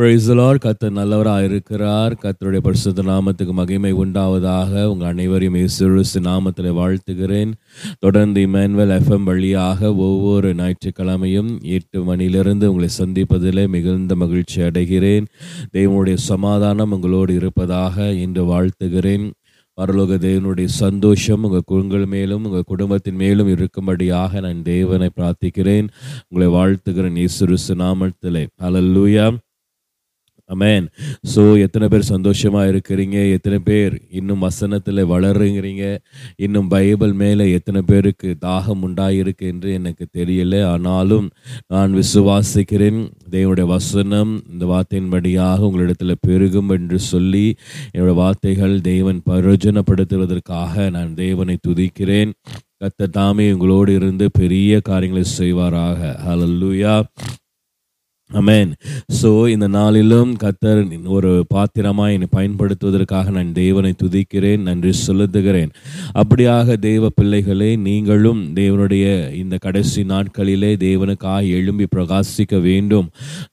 [0.00, 2.18] Praise the Lord கத்தர் நல்லவராக இருக்கிறார்.
[2.22, 4.84] கர்த்தருடைய பரிசுத்த நாமத்துக்கு மகிமை உண்டாவதாக.
[4.84, 7.52] உங்கள் அனைவரையும் இயேசு நாமத்தில் வாழ்த்துகிறேன்.
[7.98, 15.24] தொடர்ந்து இமானுவல் எஃப்எம் வழியாக ஒவ்வொரு ஞாயிற்றுக்கிழமையும் எட்டு மணியிலிருந்து உங்களை சந்திப்பதில் மிகுந்த மகிழ்ச்சி அடைகிறேன்.
[15.72, 19.30] தெய்வனுடைய சமாதானம் உங்களோடு இருப்பதாக இன்று வாழ்த்துகிறேன்.
[19.80, 25.88] பரலோக தேவனுடைய சந்தோஷம் உங்கள் குழுங்கள் மேலும் உங்கள் குடும்பத்தின் மேலும் இருக்கும்படியாக நான் தேவனை பிரார்த்திக்கிறேன்.
[26.28, 28.46] உங்களை வாழ்த்துகிறேன் இயேசு நாமத்திலே.
[28.62, 29.36] அலல்லூயா
[30.50, 30.84] அமேன்
[31.32, 33.16] ஸோ எத்தனை பேர் சந்தோஷமாக இருக்கிறீங்க?
[33.36, 35.84] எத்தனை பேர் இன்னும் வசனத்தில் வளருங்கிறீங்க?
[36.44, 40.54] இன்னும் பைபிள் மேலே எத்தனை பேருக்கு தாகம் உண்டாயிருக்கு என்று எனக்கு தெரியல.
[40.72, 41.26] ஆனாலும்
[41.74, 43.00] நான் விசுவாசிக்கிறேன்.
[43.34, 47.46] தேவனுடைய வசனம் இந்த வார்த்தையின்படியாக உங்களிடத்தில் பெருகும் என்று சொல்லி
[47.92, 52.32] என்னுடைய வார்த்தைகள் தேவன் பிரயோஜனப்படுத்துவதற்காக நான் தேவனை துதிக்கிறேன்.
[52.82, 56.00] கத்த தாமே உங்களோடு இருந்து பெரிய காரியங்களை செய்வாராக.
[56.28, 56.94] ஹலல்லூயா
[58.30, 58.70] அமேன்
[59.18, 60.80] ஸோ இந்த நாளிலும் கத்தர்
[61.16, 65.70] ஒரு பாத்திரமாக என்னை பயன்படுத்துவதற்காக நான் தேவனை துதிக்கிறேன் நன்றி செலுத்துகிறேன்.
[66.20, 69.04] அப்படியாக தேவ பிள்ளைகளே நீங்களும் தேவனுடைய
[69.42, 73.08] இந்த கடைசி நாட்களிலே தேவனுக்காக எழும்பி பிரகாசிக்க வேண்டும்.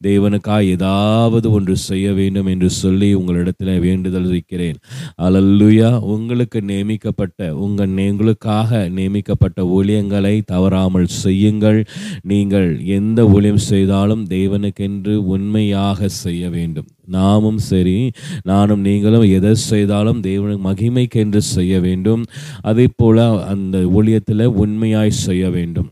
[0.08, 4.80] தேவனுக்காய் ஏதாவது ஒன்று செய்ய வேண்டும் என்று சொல்லி உங்களிடத்தில் வேண்டுதல் வைக்கிறேன்
[5.28, 11.80] அலல்லுயா உங்களுக்கு நியமிக்கப்பட்ட உங்கள் உங்களுக்காக நியமிக்கப்பட்ட ஊழியங்களை தவறாமல் செய்யுங்கள்.
[12.24, 16.88] நீங்கள் எந்த ஊழியம் செய்தாலும் தேவன் தேவனுக்கென்று உண்மையாக செய்ய வேண்டும்.
[17.08, 18.12] நாமும் சரி
[18.44, 22.24] நானும் நீங்களும் எதை செய்தாலும் தேவனுக்கு மகிமைக்கென்று செய்ய வேண்டும்.
[22.62, 25.90] அதே போல அந்த ஊழியத்தில் உண்மையாய் செய்ய வேண்டும்.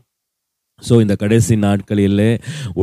[0.88, 2.24] ஸோ இந்த கடைசி நாட்களில்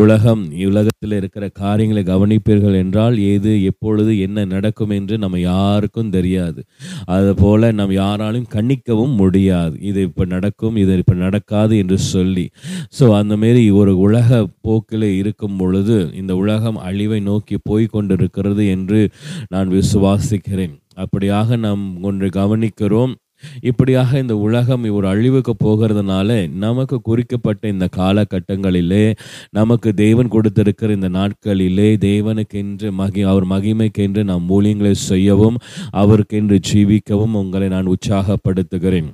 [0.01, 6.59] உலகம் உலகத்தில் இருக்கிற காரியங்களை கவனிப்பீர்கள் என்றால் ஏது எப்பொழுது என்ன நடக்கும் என்று நம்ம யாருக்கும் தெரியாது.
[7.15, 9.75] அதுபோல் நம் யாராலும் கணிக்கவும் முடியாது.
[9.89, 12.45] இது இப்போ நடக்கும் இது இப்போ நடக்காது என்று சொல்லி.
[12.99, 19.01] ஸோ அந்தமாரி ஒரு உலக போக்கில் இருக்கும் பொழுது இந்த உலகம் அழிவை நோக்கி போய் கொண்டிருக்கிறது என்று
[19.55, 20.75] நான் விசுவாசிக்கிறேன்.
[21.03, 23.13] அப்படியாக நாம் ஒன்று கவனிக்கிறோம்.
[23.61, 29.15] இப்படியாக இந்த உலகம் ஒரு அழிவுக்கு போகிறதுனால நமக்கு குறிக்கப்பட்ட இந்த காலகட்டங்களிலே
[29.49, 35.57] நமக்கு தேவன் கொடுத்திருக்கிற இந்த நாட்களிலே தேவனுக்கென்று மகி அவர் மகிமைக்கென்று நாம் ஊழியங்களை செய்யவும்
[35.91, 39.09] அவருக்கென்று ஜீவிக்கவும் உங்களை நான் உற்சாகப்படுத்துகிறேன்.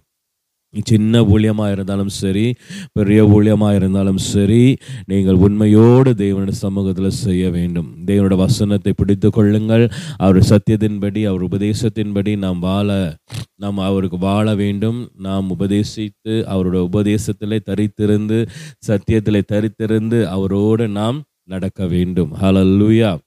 [0.83, 2.55] சின்ன ஊழியமாக இருந்தாலும் சரி
[2.93, 7.95] பெரிய ஊழியமாக இருந்தாலும் சரி நீங்கள் உண்மையோடு தேவனுடைய சமூகத்தில் செய்ய வேண்டும்.
[8.05, 9.91] தேவனோட வசனத்தை பிடித்து கொள்ளுங்கள்.
[10.17, 13.17] அவர் சத்தியத்தின்படி அவர் உபதேசத்தின்படி நாம் வாழ
[13.55, 15.09] நாம் அவருக்கு வாழ வேண்டும்.
[15.17, 18.47] நாம் உபதேசித்து அவரோட உபதேசத்திலே தரித்திருந்து
[18.87, 22.31] சத்தியத்திலே தரித்திருந்து அவரோடு நாம் நடக்க வேண்டும்.
[22.41, 23.17] ஹலல்லூயா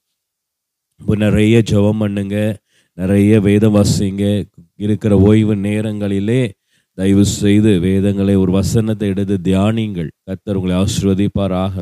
[1.00, 2.58] இப்போ நிறைய ஜெபம் பண்ணுங்க.
[2.94, 4.44] நிறைய வேதம் வாசிங்க.
[4.76, 6.52] இருக்கிற ஓய்வு நேரங்களிலே
[6.98, 11.74] தயவு செய்து வேதங்களை ஒரு வசனத்தை எடுத்து தியானிங்கள் கத்தர் உங்களை ஆசிர்வதிப்பாராக.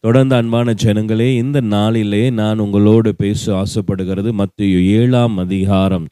[0.00, 6.06] தொடர்ந்து அன்பான ஜனங்களே இந்த நாளிலே நான் உங்களோடு பேச ஆசைப்படுகிறது மத்திய ஏழாம் அதிகாரம்.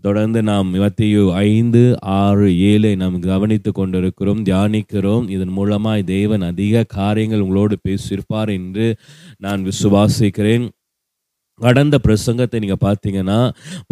[0.00, 5.30] தொடர்ந்து நாம் மத்திய ஐந்து ஆறு ஏழை நாம் கவனித்து கொண்டிருக்கிறோம் தியானிக்கிறோம்.
[5.30, 8.96] இதன் மூலமாய் தேவன் அதிக காரியங்கள் உங்களோடு பேசியிருப்பார் என்று
[9.38, 10.66] நான் விசுவாசிக்கிறேன்.
[11.60, 13.38] கடந்த பிரசங்கத்தை நீங்கள் பார்த்தீங்கன்னா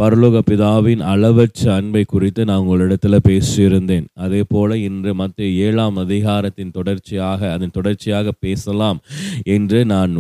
[0.01, 4.07] பரலோக பிதாவின் அளவற்ற அன்பை குறித்து நான் உங்களிடத்தில் பேசியிருந்தேன்.
[4.25, 8.99] அதே போல் இன்று மற்ற ஏழாம் அதிகாரத்தின் தொடர்ச்சியாக அதன் தொடர்ச்சியாக பேசலாம்
[9.55, 10.13] என்று நான்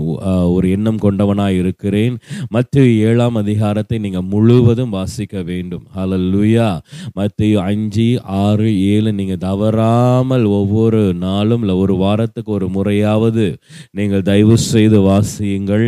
[0.55, 2.17] ஒரு எண்ணம் கொண்டவனாக இருக்கிறேன்.
[2.57, 5.85] மற்ற ஏழாம் அதிகாரத்தை நீங்கள் முழுவதும் வாசிக்க வேண்டும்.
[5.99, 6.71] ஹலல்லுயா
[7.19, 8.09] மற்ற அஞ்சு
[8.45, 13.47] ஆறு ஏழு நீங்கள் தவறாமல் ஒவ்வொரு நாளும் இல்லை ஒரு வாரத்துக்கு ஒரு முறையாவது
[14.01, 15.87] நீங்கள் தயவு செய்து வாசியுங்கள்.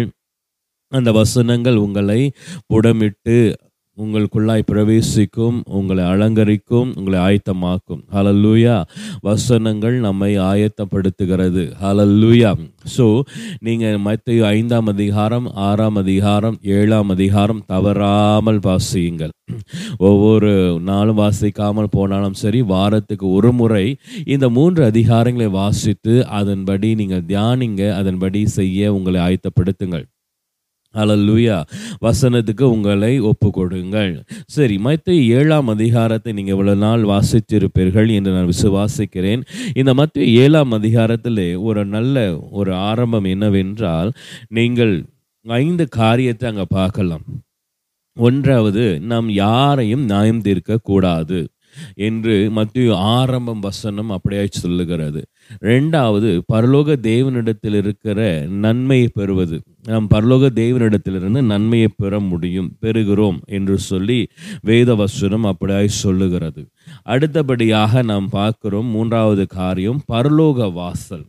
[0.92, 2.20] அந்த வசனங்கள் உங்களை
[2.72, 3.38] புடமிட்டு
[3.98, 8.00] உங்களுக்குள்ளாய் பிரவேசிக்கும் உங்களை அலங்கரிக்கும் உங்களை ஆயத்தமாக்கும்.
[8.14, 8.74] ஹலல்லூயா
[9.28, 11.62] வசனங்கள் நம்மை ஆயத்தப்படுத்துகிறது.
[11.82, 12.50] ஹலல்லூயா
[12.96, 13.06] ஸோ
[13.66, 19.32] நீங்கள் மற்ற ஐந்தாம் அதிகாரம் ஆறாம் அதிகாரம் ஏழாம் அதிகாரம் தவறாமல் வாசியுங்கள்.
[20.08, 20.52] ஒவ்வொரு
[20.90, 23.86] நாளும் வாசிக்காமல் போனாலும் சரி வாரத்துக்கு ஒரு முறை
[24.34, 30.06] இந்த மூன்று அதிகாரங்களை வாசித்து அதன்படி நீங்கள் தியானிங்க அதன்படி செய்ய உங்களை ஆயத்தப்படுத்துங்கள்.
[31.02, 31.56] அலல்லுயா
[32.06, 34.12] வசனத்துக்கு உங்களை ஒப்பு கொடுங்கள்
[34.56, 39.42] சரி மற்ற ஏழாம் அதிகாரத்தை நீங்கள் இவ்வளோ நாள் வாசித்திருப்பீர்கள் என்று நான் விசுவாசிக்கிறேன்.
[39.80, 42.26] இந்த மத்திய ஏழாம் அதிகாரத்தில் ஒரு நல்ல
[42.60, 44.12] ஒரு ஆரம்பம் என்னவென்றால்
[44.58, 44.94] நீங்கள்
[45.46, 47.26] ஐந்து காரியத்தை அங்கே பார்க்கலாம்.
[48.16, 51.40] ஒன்றாவது நாம் யாரையும் நியாயம் தீர்க்க கூடாது
[52.06, 55.22] என்று மத்திய ஆரம்பம் வசனம் அப்படியே சொல்லுகிறது.
[55.60, 59.60] ரெண்டாவது பரலோக தேவனிடத்தில் இருக்கிற நன்மையை பெறுவது.
[59.82, 64.26] நாம் பரலோக தேவனிடத்திலிருந்து நன்மையை பெற முடியும் பெறுகிறோம் என்று சொல்லி
[64.62, 66.66] வேத வசனம் அப்படியாய் சொல்லுகிறது.
[67.02, 71.26] அடுத்தபடியாக நாம் பார்க்கிறோம் மூன்றாவது காரியம் பரலோக வாசல்.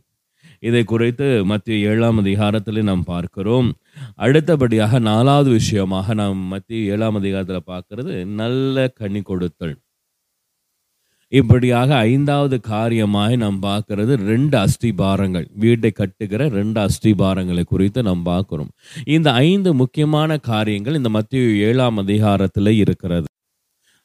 [0.59, 3.73] இதை குறித்து மத்திய ஏழாம் அதிகாரத்தில் நாம் பார்க்கிறோம்.
[4.15, 9.75] அடுத்தபடியாக நாலாவது விஷயமாக நாம் மத்திய ஏழாம் அதிகாரத்தில் பார்க்கறது நல்ல கனி கொடுத்தல்.
[11.31, 15.47] இப்படியாக ஐந்தாவது காரியமாக நாம் பார்க்கறது ரெண்டு அஸ்திபாரங்கள்.
[15.63, 18.71] வீட்டை கட்டுகிற ரெண்டு அஸ்திபாரங்களை குறித்து நாம் பார்க்கிறோம்.
[19.15, 23.27] இந்த ஐந்து முக்கியமான காரியங்கள் இந்த மத்திய ஏழாம் அதிகாரத்தில் இருக்கிறது.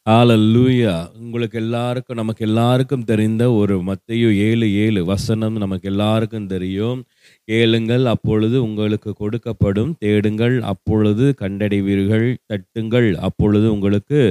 [0.06, 7.00] ஆல லூயா உங்களுக்கு எல்லாருக்கும் நமக்கு எல்லாருக்கும் தெரிந்த ஒரு மத்திய ஏழு ஏழு வசனம் நமக்கு எல்லாருக்கும் தெரியும்.
[7.48, 14.22] கேளுங்கள் அப்பொழுது உங்களுக்கு கொடுக்கப்படும் தேடுங்கள் அப்பொழுது கண்டடைவீர்கள் தட்டுங்கள் அப்பொழுது உங்களுக்கு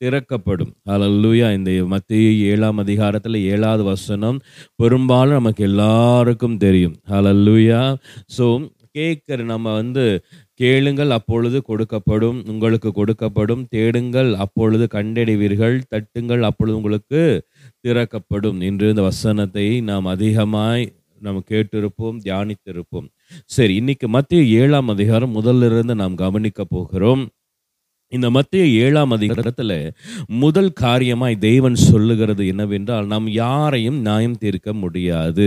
[0.00, 0.72] திறக்கப்படும்.
[0.94, 4.38] அலல்லூயா இந்த மத்திய ஏழாம் அதிகாரத்தில் ஏழாவது வசனம்
[4.76, 6.96] பெரும்பாலும் நமக்கு எல்லாருக்கும் தெரியும்.
[7.18, 7.80] அலல்லூயா
[8.36, 8.46] ஸோ
[8.98, 10.04] கேட்குற நம்ம வந்து
[10.54, 12.38] கேளுங்கள் அப்பொழுது கொடுக்கப்படும்.
[12.46, 13.62] உங்களுக்கு கொடுக்கப்படும்.
[13.68, 15.76] தேடுங்கள் அப்பொழுது கண்டடைவீர்கள்.
[15.94, 17.20] தட்டுங்கள் அப்பொழுது உங்களுக்கு
[17.80, 18.58] திறக்கப்படும்.
[18.60, 20.84] என்று இந்த வசனத்தை நாம் அதிகமாய்
[21.20, 23.08] நாம் கேட்டிருப்போம் தியானித்திருப்போம்.
[23.46, 27.22] சரி இன்னைக்கு மத்திய ஏழாம் அதிகாரம் முதல்ல இருந்து நாம் கவனிக்க போகிறோம்.
[28.12, 29.74] இந்த மத்திய ஏழாம் அதிகாரத்தில்
[30.42, 35.46] முதல் காரியமாய் தெய்வன் சொல்லுகிறது என்னவென்றால் நாம் யாரையும் நியாயம் தீர்க்க முடியாது.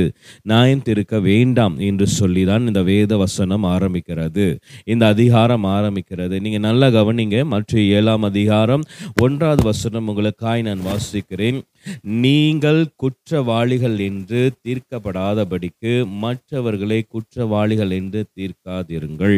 [0.51, 4.45] நியாயம் தீர்க்க வேண்டாம் என்று சொல்லி தான் இந்த வேத வசனம் ஆரம்பிக்கிறது.
[4.93, 6.37] இந்த அதிகாரம் ஆரம்பிக்கிறது.
[6.45, 8.85] நீங்கள் நல்லா கவனிங்க மற்ற ஏழாம் அதிகாரம்
[9.25, 11.59] ஒன்றாவது வசனம் உங்களுக்காய் நான் வாசிக்கிறேன்.
[12.25, 15.93] நீங்கள் குற்றவாளிகள் என்று தீர்க்கப்படாதபடிக்கு
[16.23, 19.37] மற்றவர்களை குற்றவாளிகள் என்று தீர்க்காதிருங்கள்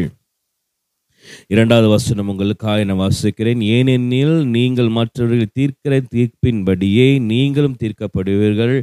[1.47, 3.61] இரண்டாவது வசனம் உங்களுக்காக நான் வாசிக்கிறேன்.
[3.61, 8.75] ஏனெனில் நீங்கள் மற்றவர்கள் தீர்க்கிற தீர்ப்பின்படியே நீங்களும் தீர்க்கப்படுவீர்கள்.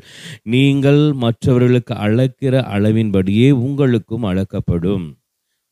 [0.43, 5.07] நீங்கள் மற்றவர்களுக்கு அளக்கிற அளவின்படியே உங்களுக்கும் அளக்கப்படும்.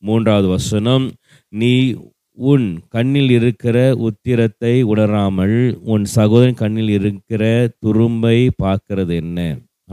[0.03, 1.11] மூன்றாவது வசனம்
[1.53, 1.95] நீ
[2.37, 3.77] உன் கண்ணில் இருக்கிற
[4.07, 7.43] உத்திரத்தை உணராமல் உன் சகோதரன் கண்ணில் இருக்கிற
[7.85, 9.39] துரும்பை பார்க்கிறது என்ன?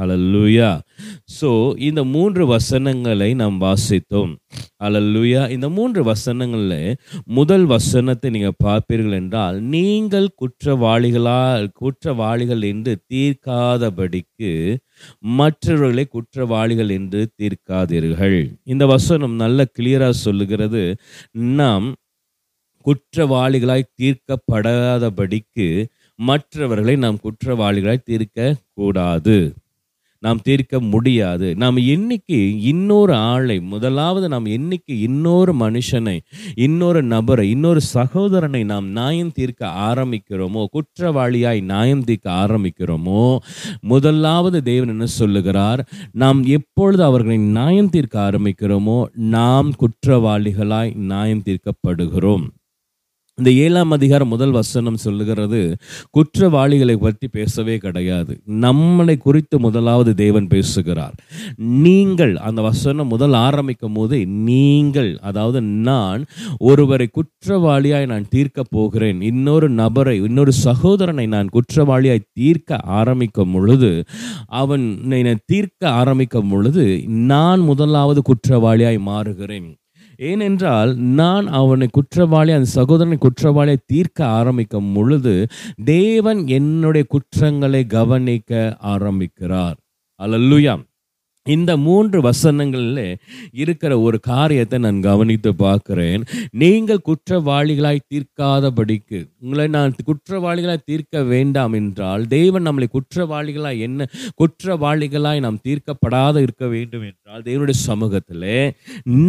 [0.03, 0.71] அலல்லுயா
[1.37, 1.51] ஸோ
[1.89, 4.33] இந்த மூன்று வசனங்களை நாம் வாசித்தோம்.
[4.87, 6.97] அலல்லுயா இந்த மூன்று வசனங்களில்
[7.39, 11.41] முதல் வசனத்தை நீங்கள் பார்ப்பீர்கள் என்றால் நீங்கள் குற்றவாளிகளா
[11.83, 14.53] குற்றவாளிகள் என்று தீர்க்காதபடிக்கு
[15.41, 18.41] மற்றவர்களை குற்றவாளிகள் என்று தீர்க்காதீர்கள்.
[18.73, 20.85] இந்த வசனம் நல்ல கிளியராக சொல்லுகிறது.
[21.61, 21.89] நாம்
[22.87, 25.69] குற்றவாளிகளாய் தீர்க்கப்படாதபடிக்கு
[26.19, 29.39] மற்றவர்களை நாம் குற்றவாளிகளாய் தீர்க்க கூடாது
[30.19, 31.57] நாம் தீர்க்க முடியாது.
[31.57, 36.17] நாம் என்னைக்கு இன்னொரு ஆளை முதலாவது நாம் என்னைக்கு இன்னொரு மனுஷனை
[36.55, 43.37] இன்னொரு நபரை இன்னொரு சகோதரனை நாம் நியாயம் தீர்க்க ஆரம்பிக்கிறோமோ குற்றவாளியாய் நியாயம் தீர்க்க ஆரம்பிக்கிறோமோ
[43.81, 45.89] முதலாவது தேவன் என்ன சொல்லுகிறார்?
[46.13, 52.47] நாம் எப்பொழுது அவர்களை நியாயம் தீர்க்க ஆரம்பிக்கிறோமோ நாம் குற்றவாளிகளாய் நியாயம் தீர்க்கப்படுகிறோம்.
[53.39, 55.61] இந்த ஏழாம் அதிகாரம் முதல் வசனம் சொல்லுகிறது
[56.11, 58.33] குற்றவாளிகளை பற்றி பேசவே கிடையாது.
[58.65, 61.15] நம்மளை குறித்து முதலாவது தேவன் பேசுகிறார்.
[61.85, 64.19] நீங்கள் அந்த வசனம் முதல் ஆரம்பிக்கும் போது
[64.49, 66.25] நீங்கள் அதாவது நான்
[66.59, 69.21] ஒருவரை குற்றவாளியாய் நான் தீர்க்க போகிறேன்.
[69.21, 73.93] இன்னொரு நபரை இன்னொரு சகோதரனை நான் குற்றவாளியாய் தீர்க்க ஆரம்பிக்கும் பொழுது
[74.63, 76.87] அவன் என்னை தீர்க்க ஆரம்பிக்கும் பொழுது
[77.33, 79.69] நான் முதலாவது குற்றவாளியாய் மாறுகிறேன்.
[80.19, 85.35] ஏனென்றால் நான் அவனை குற்றவாளி அந்த சகோதரனை குற்றவாளியை தீர்க்க ஆரம்பிக்கும் பொழுது
[85.85, 88.53] தேவன் என்னுடைய குற்றங்களை கவனிக்க
[88.95, 89.79] ஆரம்பிக்கிறார்.
[90.21, 90.77] அல்லல்லுயா
[91.47, 93.05] இந்த மூன்று வசனங்களில்
[93.53, 96.23] இருக்கிற ஒரு காரியத்தை நான் கவனித்து பார்க்கிறேன்.
[96.63, 104.09] நீங்கள் குற்றவாளிகளாய் தீர்க்காதபடிக்கு உங்களை நான் குற்றவாளிகளாய் தீர்க்க வேண்டாம் என்றால் தேவன் நம்மளை குற்றவாளிகளாய் என்ன
[104.43, 108.51] குற்றவாளிகளாய் நாம் தீர்க்கப்படாத இருக்க வேண்டும் என்றால் தேவனுடைய சமூகத்தில்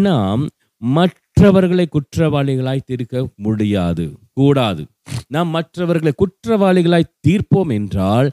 [0.08, 0.44] நாம்
[0.82, 4.86] மற்றவர்களை குற்றவாளிகளாய் தீர்க்க முடியாது கூடாது.
[5.28, 8.28] நாம் மற்றவர்களை குற்றவாளிகளாய் தீர்ப்போம் என்றால்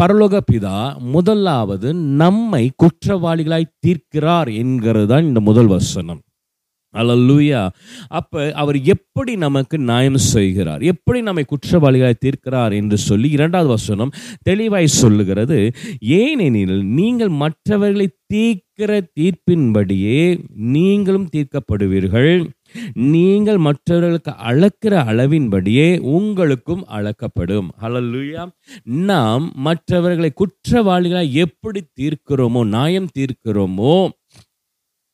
[0.00, 6.20] பரலோக பிதா முதலாவது நம்மை குற்றவாளிகளாய் தீர்க்கிறார் என்கிறது தான் இந்த முதல் வசனம்.
[6.94, 7.68] அலல்லூயா
[8.08, 10.82] அப்போ அவர் எப்படி நமக்கு நியாயம் செய்கிறார்?
[10.82, 15.72] எப்படி நம்மை குற்றவாளிகளை தீர்க்கிறார் என்று சொல்லி இரண்டாவது வசனம் தெளிவாய் சொல்லுகிறது.
[15.98, 20.20] ஏனெனில் நீங்கள் மற்றவர்களை தீர்க்கிற தீர்ப்பின்படியே
[20.54, 22.32] நீங்களும் தீர்க்கப்படுவீர்கள்.
[22.94, 27.68] நீங்கள் மற்றவர்களுக்கு அளக்கிற அளவின்படியே உங்களுக்கும் அளக்கப்படும்.
[27.82, 28.42] ஹalleluya
[28.84, 33.94] நாம் மற்றவர்களை குற்றவாளிகளாக எப்படி தீர்க்கிறோமோ நியாயம் தீர்க்கிறோமோ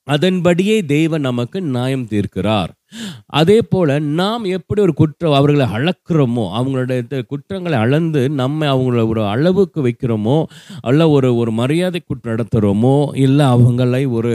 [0.06, 2.72] அதன்படியே தேவன் நமக்கு நியாயம் தீர்க்கிறார்.
[3.40, 9.80] அதே போல நாம் எப்படி ஒரு குற்றம் அவர்களை அளக்கிறோமோ அவங்களுடைய குற்றங்களை அளந்து நம்ம அவங்கள ஒரு அளவுக்கு
[9.86, 10.36] வைக்கிறோமோ
[10.80, 12.94] அல்ல ஒரு ஒரு மரியாதை குற்றம் நடத்துகிறோமோ
[13.24, 14.34] இல்லை அவங்களை ஒரு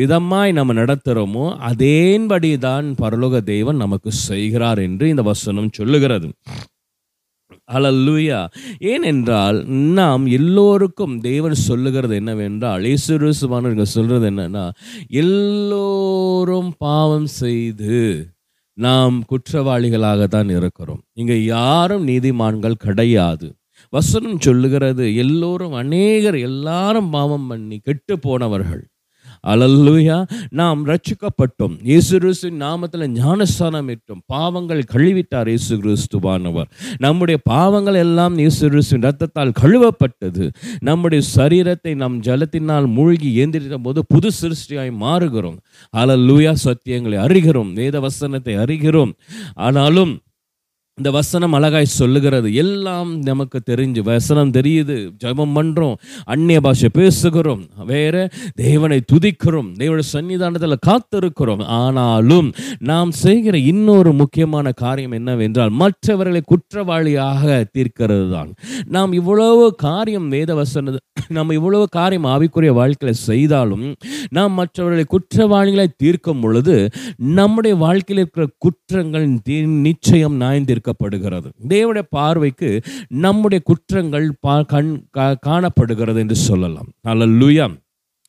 [0.00, 6.28] விதமாய் நம்ம நடத்துகிறோமோ அதேன்படி தான் பரலோக தெய்வம் நமக்கு செய்கிறார் என்று இந்த வசனம் சொல்லுகிறது.
[7.74, 8.40] அலல்லுயா
[8.78, 14.70] ஏனென்றால் நாம் எல்லோருக்கும் தேவன் சொல்லுகிறது என்னவென்றால் இயேசுவானவர்கள் சொல்கிறது என்னன்னா
[15.08, 18.30] எல்லோரும் பாவம் செய்து
[18.74, 21.02] நாம் குற்றவாளிகளாக தான் இருக்கிறோம்.
[21.12, 23.54] இங்கே யாரும் நீதிமான்கள் கிடையாது.
[23.90, 28.82] வசனம் சொல்லுகிறது எல்லோரும் அநேகர் எல்லாரும் பாவம் பண்ணி கெட்டு போனவர்கள்.
[29.46, 30.16] அலல்லுயா
[30.50, 31.74] நாம் ரட்சிக்கப்பட்டோம்.
[31.82, 36.68] இயேசு கிறிஸ்துவின் நாமத்தில் ஞானஸ்தானம் இட்டோம் பாவங்கள் கழுவிட்டார் இயேசு கிறிஸ்துவானவர்
[36.98, 40.46] நம்முடைய பாவங்கள் எல்லாம் இயேசு கிறிஸ்துவின் ரத்தத்தால் கழுவப்பட்டது.
[40.80, 45.58] நம்முடைய சரீரத்தை நம் ஜலத்தினால் மூழ்கி ஏந்திரித்த போது புது சிருஷ்டியாய் மாறுகிறோம்.
[45.94, 47.72] அலல்லுயா சத்தியங்களை அறிகிறோம்.
[47.72, 49.12] வேத வசனத்தை அறிகிறோம்.
[49.54, 50.12] ஆனாலும்
[50.98, 52.54] இந்த வசனம் அழகாய் சொல்லுகிறது.
[52.54, 54.96] எல்லாம் நமக்கு தெரிஞ்சு வசனம் தெரியுது.
[55.24, 55.94] ஜெபம் பண்ணுறோம்
[56.24, 58.16] அந்நிய பாஷை பேசுகிறோம் வேற
[58.54, 61.64] தேவனை துதிக்கிறோம் தேவனுடைய சன்னிதானத்தில் காத்திருக்கிறோம்.
[61.78, 68.52] ஆனாலும் நாம் செய்கிற இன்னொரு முக்கியமான காரியம் என்னவென்றால் மற்றவர்களை குற்றவாளியாக தீர்க்கிறது தான்
[68.88, 70.96] நாம் இவ்வளவு காரியம் வேத வசன
[71.28, 73.86] நம்ம இவ்வளவு காரியம் ஆவிக்குரிய வாழ்க்கையில் செய்தாலும்
[74.30, 76.76] நாம் மற்றவர்களை குற்றவாளிகளை தீர்க்கும் பொழுது
[77.32, 80.36] நம்முடைய வாழ்க்கையில் இருக்கிற குற்றங்கள் தி- நிச்சயம்
[80.82, 85.04] தீர்க்கப்படுகிறது தேவனுடைய பார்வைக்கு நம்முடைய குற்றங்கள் பா- கண்
[85.40, 86.88] காணப்படுகிறது என்று சொல்லலாம்.
[87.02, 87.80] நல்ல லுயம்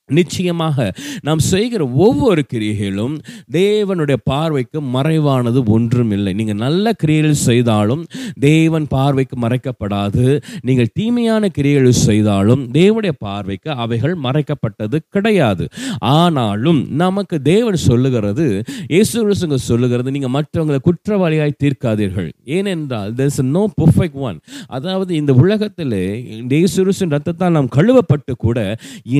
[0.09, 3.13] நிச்சயமாக நாம் செய்கிற ஒவ்வொரு கிரியைகளும்
[3.51, 8.03] தேவனுடைய பார்வைக்கு மறைவானது ஒன்றும் இல்லை நீங்கள் நல்ல கிரியைகள் செய்தாலும்
[8.39, 10.25] தேவன் பார்வைக்கு மறைக்கப்படாது.
[10.61, 15.65] நீங்கள் தீமையான கிரியைகள் செய்தாலும் தேவனுடைய பார்வைக்கு அவைகள் மறைக்கப்பட்டது கிடையாது.
[15.99, 22.29] ஆனாலும் நமக்கு தேவன் சொல்லுகிறது இயேசு சொல்லுகிறது நீங்கள் மற்றவங்களை குற்றவாளியாய் தீர்க்காதீர்கள்.
[22.45, 26.05] ஏனென்றால் there is no perfect one அதாவது இந்த உலகத்திலே
[26.51, 28.59] இயேசு ரத்தத்தால் நாம் கழுவப்பட்டு கூட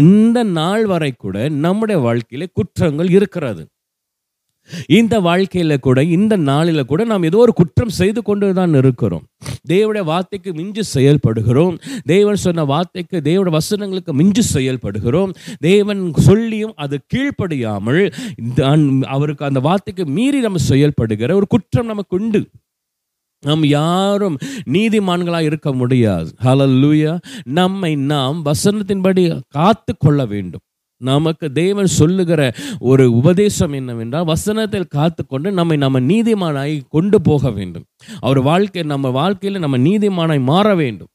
[0.02, 1.38] இந்த நாள் வரை கூட
[1.68, 3.64] நம்முடைய வாழ்க்கையில குற்றங்கள் இருக்கிறது.
[4.98, 9.26] இந்த வாழ்க்கையில கூட இந்த நாளில கூட நாம் ஏதோ ஒரு குற்றம் செய்து கொண்டு தான் இருக்கிறோம்.
[9.72, 11.76] தேவனுடைய வார்த்தைக்கு மிஞ்சு செயல்படுகிறோம்.
[12.12, 15.34] தேவன் சொன்ன வார்த்தைக்கு தேவனுடைய வசனங்களுக்கு மிஞ்சு செயல்படுகிறோம்.
[15.70, 18.02] தேவன் சொல்லியும் அது கீழ்ப்படியாமல்
[19.16, 22.44] அவருக்கு அந்த வார்த்தைக்கு மீறி நம்ம செயல்படுகிற ஒரு குற்றம் நமக்கு உண்டு.
[23.44, 26.30] நாம் யாரும் நீதிமான்களாக இருக்க முடியாது.
[26.44, 30.60] ஹalleluya நம்மை நாம் வசனத்தின்படி காத்து கொள்ள வேண்டும்.
[31.02, 32.42] நமக்கு தேவன் சொல்லுகிற
[32.80, 37.84] ஒரு உபதேசம் என்னவென்றால் வசனத்தில் காத்துக்கொண்டு நம்மை நம்ம நீதிமானாய் கொண்டு போக வேண்டும்.
[38.20, 41.08] அவர் வாழ்க்கை நம்ம வாழ்க்கையில் நம்ம நீதிமானாய் மாற வேண்டும்.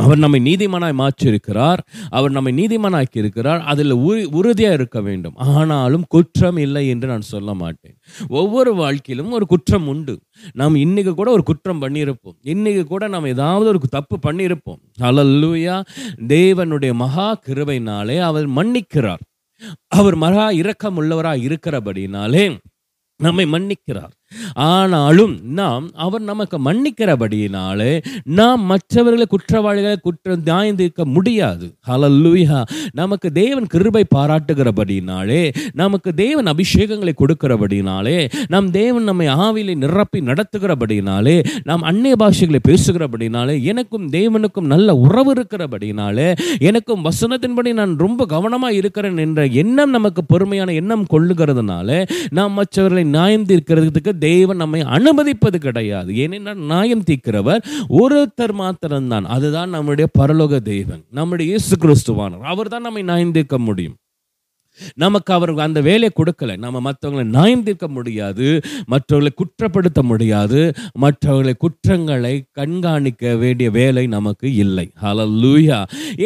[0.00, 1.78] அவர் நம்மை நீதிமானாய் மாற்றியிருக்கிறார்
[2.10, 5.36] அவர் நம்மை நீதிமானாக்கி இருக்கிறார் அதில் உறு உறுதியாக இருக்க வேண்டும்.
[5.36, 7.96] ஆனாலும் குற்றம் இல்லை என்று நான் சொல்ல மாட்டேன்.
[8.28, 10.20] ஒவ்வொரு வாழ்க்கையிலும் ஒரு குற்றம் உண்டு.
[10.52, 12.38] நாம் இன்னைக்கு கூட ஒரு குற்றம் பண்ணியிருப்போம்.
[12.40, 14.82] இன்னைக்கு கூட நாம் ஏதாவது ஒரு தப்பு பண்ணியிருப்போம்.
[15.00, 15.76] அலல்லூயா
[16.26, 19.24] தேவனுடைய மகா கிருவையினாலே அவர் மன்னிக்கிறார்.
[19.86, 22.56] அவர் மகா இரக்கம் உள்ளவராக இருக்கிறபடினாலே
[23.16, 24.14] நம்மை மன்னிக்கிறார்.
[24.68, 27.92] ஆனாலும் நாம் அவர் நமக்கு மன்னிக்கிறபடியினாலே
[28.34, 31.66] நாம் மற்றவர்களை குற்றவாளிகளை குற்றம் நியாயம் முடியாது.
[31.88, 32.58] ஹalleluya
[32.92, 35.40] நமக்கு தேவன் கிருபை பாராட்டுகிறபடினாலே
[35.72, 38.16] நமக்கு தேவன் அபிஷேகங்களை கொடுக்கிறபடினாலே
[38.48, 46.28] நம் தேவன் நம்மை ஆவிலை நிரப்பி நடத்துகிறபடினாலே நாம் அந்நிய பாஷைகளை பேசுகிறபடினாலே எனக்கும் தேவனுக்கும் நல்ல உறவு இருக்கிறபடினாலே
[46.58, 51.88] எனக்கும் வசனத்தின்படி நான் ரொம்ப கவனமாக இருக்கிறேன் என்ற எண்ணம் நமக்கு பொறுமையான எண்ணம் கொள்ளுகிறதுனால
[52.30, 56.10] நாம் மற்றவர்களை நியாயம் தீர்க்கிறதுக்கு தேவன் நம்மை அனுமதிப்பது கிடையாது.
[56.24, 57.64] ஏனென்றால் நியாயம் தீர்க்கிறவர்
[58.02, 59.26] ஒருத்தர் மாத்திரம்தான்.
[59.36, 62.50] அதுதான் நம்முடைய பரலோக தேவன் நம்முடைய இயேசு கிறிஸ்துவானவர்.
[62.54, 63.96] அவர் தான் நம்மை நியாயம் தீர்க்க முடியும்.
[64.94, 66.56] நமக்கு அவர்கள் அந்த வேலையை கொடுக்கல.
[66.64, 68.46] நம்ம மற்றவங்களை நியாயம் தீர்க்க முடியாது
[68.92, 70.60] மற்றவர்களை குற்றப்படுத்த முடியாது
[71.04, 74.86] மற்றவர்களை குற்றங்களை கண்காணிக்க வேண்டிய வேலை நமக்கு இல்லை.
[75.02, 75.78] ஹalleluya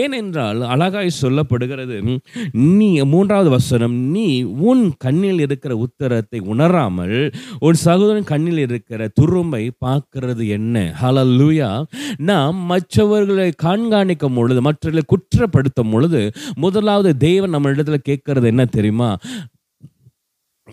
[0.02, 1.96] ஏனென்றால் அழகாய் சொல்லப்படுகிறது
[2.78, 4.26] நீ மூன்றாவது வசனம் நீ
[4.70, 7.16] உன் கண்ணில் இருக்கிற உத்தரத்தை உணராமல்
[7.66, 10.76] உன் சகோதரன் கண்ணில் இருக்கிற துரும்பை பார்க்கிறது என்ன?
[11.02, 11.70] ஹalleluya
[12.30, 16.20] நாம் மற்றவர்களை கண்காணிக்கும் பொழுது மற்றவர்களை குற்றப்படுத்தும் பொழுது
[16.64, 17.98] முதலாவது தேவன் நம்ம இடத்துல
[18.38, 19.18] கேட்கறது என்ன தெரியுமா?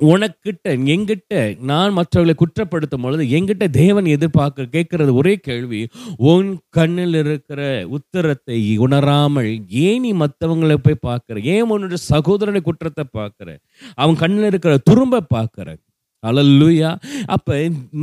[0.01, 7.85] உனக்கிட்ட எங்கிட்ட நான் மற்றவர்களை குற்றப்படுத்தும் பொழுது எங்கிட்ட தேவன் எதிர்பார்க்க கேட்கறது ஒரே கேள்வி உன் கண்ணில் இருக்கிற
[7.87, 11.39] உத்தரத்தை உணராமல் ஏன் நீ மற்றவங்களை போய் பார்க்கிற?
[11.39, 13.57] ஏன் உன்னோட சகோதரனை குற்றத்தை பார்க்குற?
[13.95, 15.77] அவன் கண்ணில் இருக்கிற துரும்ப பார்க்குற?
[16.25, 16.91] அலல்லுயா
[17.27, 17.55] அப்போ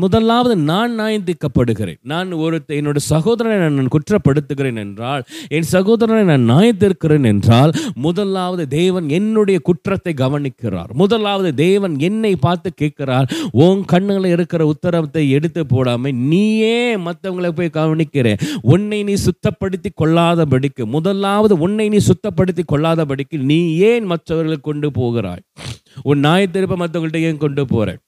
[0.02, 7.72] முதலாவது நான் நாயந்திக்கப்படுகிறேன் நான் ஒரு என்னோட சகோதரனை நான் குற்றப்படுத்துகிறேன் என்றால் என் சகோதரனை நான் நாயத்திருக்கிறேன் என்றால்
[7.94, 10.90] முதலாவது தேவன் என்னுடைய குற்றத்தை கவனிக்கிறார்.
[10.94, 13.26] முதலாவது தேவன் என்னை பார்த்து கேட்கிறார்.
[13.64, 18.26] உன் கண்ணுல இருக்கிற உத்தரவத்தை எடுத்து போடாமல் நீயே மற்றவங்களை போய் கவனிக்கிற
[18.62, 23.60] உன்னை நீ சுத்தப்படுத்தி கொள்ளாதபடிக்கு முதலாவது உன்னை நீ சுத்தப்படுத்தி கொள்ளாதபடிக்கு நீ
[23.90, 25.44] ஏன் மற்றவர்களை கொண்டு போகிறாய்?
[26.02, 28.00] உன் நாயத்திருப்ப மற்றவங்கள்ட்ட ஏன் கொண்டு போகிறேன்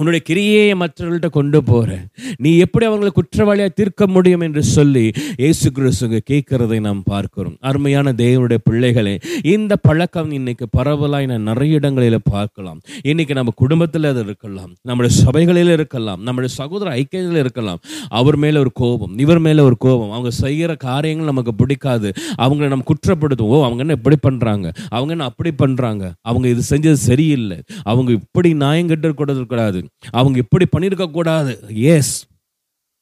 [0.00, 1.88] உன்னுடைய கிரியையை மற்றவர்கள்ட்ட கொண்டு போற.
[2.36, 7.56] நீ எப்படி அவங்களை குற்றவாளியாக தீர்க்க முடியும் என்று சொல்லி ஏசு கிறிஸ்துங்க கேட்கிறதை நாம் பார்க்கிறோம்.
[7.60, 12.80] அருமையான தேவனுடைய பிள்ளைகளே இந்த பழக்கம் இன்னைக்கு பரவலாக நான் நிறைய இடங்களில் பார்க்கலாம்.
[13.02, 17.78] இன்னைக்கு நம்ம குடும்பத்தில் அது இருக்கலாம் நம்முடைய சபைகளில் இருக்கலாம் நம்முடைய சகோதர ஐக்கியத்தில் இருக்கலாம்.
[18.08, 20.10] அவர் மேலே ஒரு கோபம் இவர் மேலே ஒரு கோபம்.
[20.10, 22.12] அவங்க செய்கிற காரியங்கள் நமக்கு பிடிக்காது.
[22.38, 23.54] அவங்கள நம்ம குற்றப்படுத்துவோம்.
[23.56, 27.60] ஓ அவங்க என்ன இப்படி பண்ணுறாங்க அவங்க என்ன அப்படி பண்ணுறாங்க அவங்க இது செஞ்சது சரியில்லை.
[27.82, 29.80] அவங்க இப்படி நியாயங்கிட்டு கூடாது
[30.10, 32.14] அவங்க இப்படி பண்ணியிருக்க கூடாது எஸ்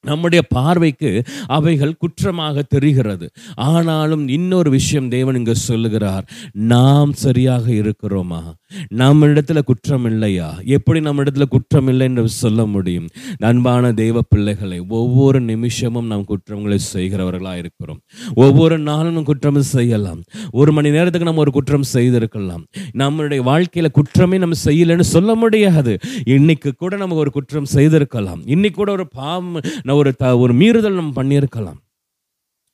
[0.03, 3.31] நம்முடைய பார்வைக்கு அவைகள் குற்றமாக தெரிகிறது.
[3.55, 8.43] ஆனாலும் இன்னொரு விஷயம் தேவன் இங்கு சொல்லுகிறார் நாம் சரியாக இருக்கிறோமா?
[8.89, 10.59] நம்ம இடத்துல குற்றம் இல்லையா?
[10.65, 13.09] எப்படி நம்ம இடத்துல குற்றம் இல்லை என்று சொல்ல முடியும்?
[13.39, 18.01] அன்பான தெய்வ பிள்ளைகளை ஒவ்வொரு நிமிஷமும் நாம் குற்றங்களை செய்கிறவர்களா இருக்கிறோம்.
[18.35, 20.23] ஒவ்வொரு நாளும் நம் குற்றம் செய்யலாம்.
[20.51, 22.65] ஒரு மணி நேரத்துக்கு நம்ம ஒரு குற்றம் செய்திருக்கலாம்.
[22.99, 25.99] நம்மளுடைய வாழ்க்கையில குற்றமே நம்ம செய்யலைன்னு சொல்ல முடியாது.
[26.25, 28.43] இன்னைக்கு கூட நம்ம ஒரு குற்றம் செய்திருக்கலாம்.
[28.47, 31.79] இன்னைக்கு கூட ஒரு பாவம் நான் ஒரு த ஒரு மீறுதல் நம்ம பண்ணியிருக்கலாம்.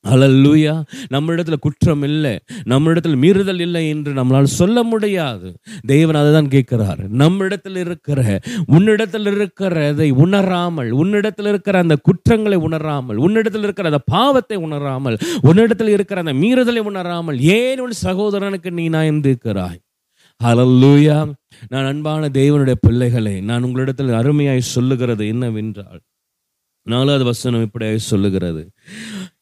[0.05, 0.73] அலல்லூயா
[1.15, 2.33] நம்மளிடத்தில் குற்றம் இல்லை.
[2.73, 5.49] நம்மளிடத்தில் மீறுதல் இல்லை என்று நம்மளால் சொல்ல முடியாது.
[5.93, 7.01] தேவன் அதை தான் கேட்கிறார்.
[7.23, 7.47] நம்ம
[7.85, 8.21] இருக்கிற
[8.77, 15.17] உன்னிடத்தில் இருக்கிறதை உணராமல் உன்னிடத்தில் இருக்கிற அந்த குற்றங்களை உணராமல் உன்னிடத்தில் இருக்கிற அந்த பாவத்தை உணராமல்
[15.51, 19.81] உன்னிடத்தில் இருக்கிற அந்த மீறுதலை உணராமல் ஏன் உன் சகோதரனுக்கு நீ நான் இருக்கிறாய்?
[20.41, 21.19] ஹலல்லூயா
[21.69, 26.03] நான் அன்பான தேவனுடைய பிள்ளைகளை நான் உங்களிடத்தில் அருமையாய் சொல்லுகிறது என்னவென்றால்
[26.87, 28.71] நாலாவது வசனம் இப்படியாக சொல்லுகிறது.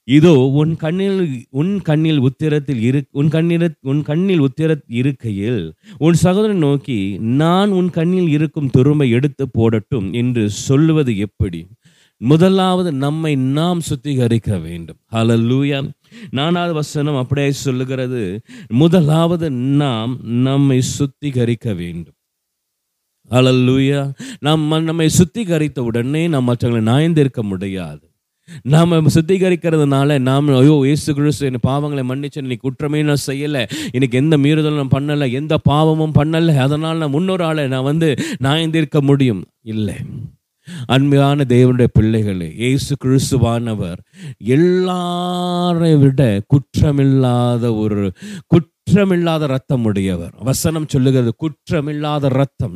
[0.05, 6.59] இதோ உன் கண்ணில் உன் கண்ணில் உத்திரத்தில் இரு உன் கண்ணில் உன் கண்ணில் உத்திர இருக்கையில் உன் சகோதரன்
[6.59, 11.67] நோக்கி நான் உன் கண்ணில் இருக்கும் துரும்பை எடுத்து போடட்டும் என்று சொல்லுவது எப்படி?
[12.17, 14.97] முதலாவது நம்மை நாம் சுத்திகரிக்க வேண்டும்.
[15.13, 15.91] ஹalleluya
[16.31, 18.41] நானாவது வசனம் அப்படியே சொல்லுகிறது.
[18.69, 22.15] முதலாவது நாம் நம்மை சுத்திகரிக்க வேண்டும்.
[23.31, 28.11] ஹalleluya நம்ம நம்மை சுத்திகரித்த உடனே நாம் மற்றவங்களை நாய்ந்திருக்க முடியாது.
[28.63, 33.67] நாம் சுத்திகரிக்கிறதுனால நாம் ஐயோ இயேசு கிறிஸ்து என் பாவங்களை மன்னிச்சு நீ குற்றமே நான் செய்யலை.
[33.93, 36.57] எனக்கு எந்த மீறுதலும் நான் பண்ணலை எந்த பாவமும் பண்ணலை.
[36.57, 39.45] அதனால் நான் முன்னொரு ஆளை நான் வந்து நாய்ந்திருக்க முடியும்.
[39.63, 39.97] இல்லை.
[40.87, 43.99] அன்பான தேவனுடைய பிள்ளைகளே இயேசு கிறிஸ்துவானவர்
[44.47, 48.13] எல்லாரை விட குற்றமில்லாத ஒரு
[48.47, 52.75] குற்ற குற்றமில்லாத ரத்தம் உடையவர் வசனம் சொல்லுகிறது குற்றமில்லாத ரத்தம்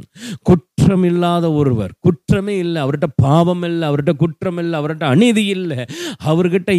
[0.49, 1.93] குற்றமில்லாத ஒருவர்.
[2.01, 5.79] குற்றமே இல்லை அவர்கிட்ட பாவம் இல்லை அவர்கிட்ட குற்றம் இல்லை அவர்கிட்ட அநீதி இல்லை.
[6.25, 6.71] அவர்கிட்ட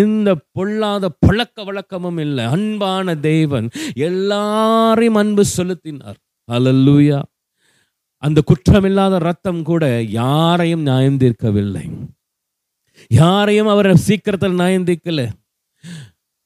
[0.00, 2.44] எந்த பொல்லாத பழக்க வழக்கமும் இல்லை.
[2.44, 3.68] அன்பான தேவன்
[4.08, 6.18] எல்லாரையும் அன்பு செலுத்தினார்.
[6.48, 7.20] அலல்லூயா
[8.22, 9.84] அந்த குற்றமில்லாத ரத்தம் கூட
[10.18, 11.86] யாரையும் நியாயம் தீர்க்கவில்லை.
[13.10, 15.22] யாரையும் அவர் சீக்கிரத்தில் நியாயம் தீர்க்கல.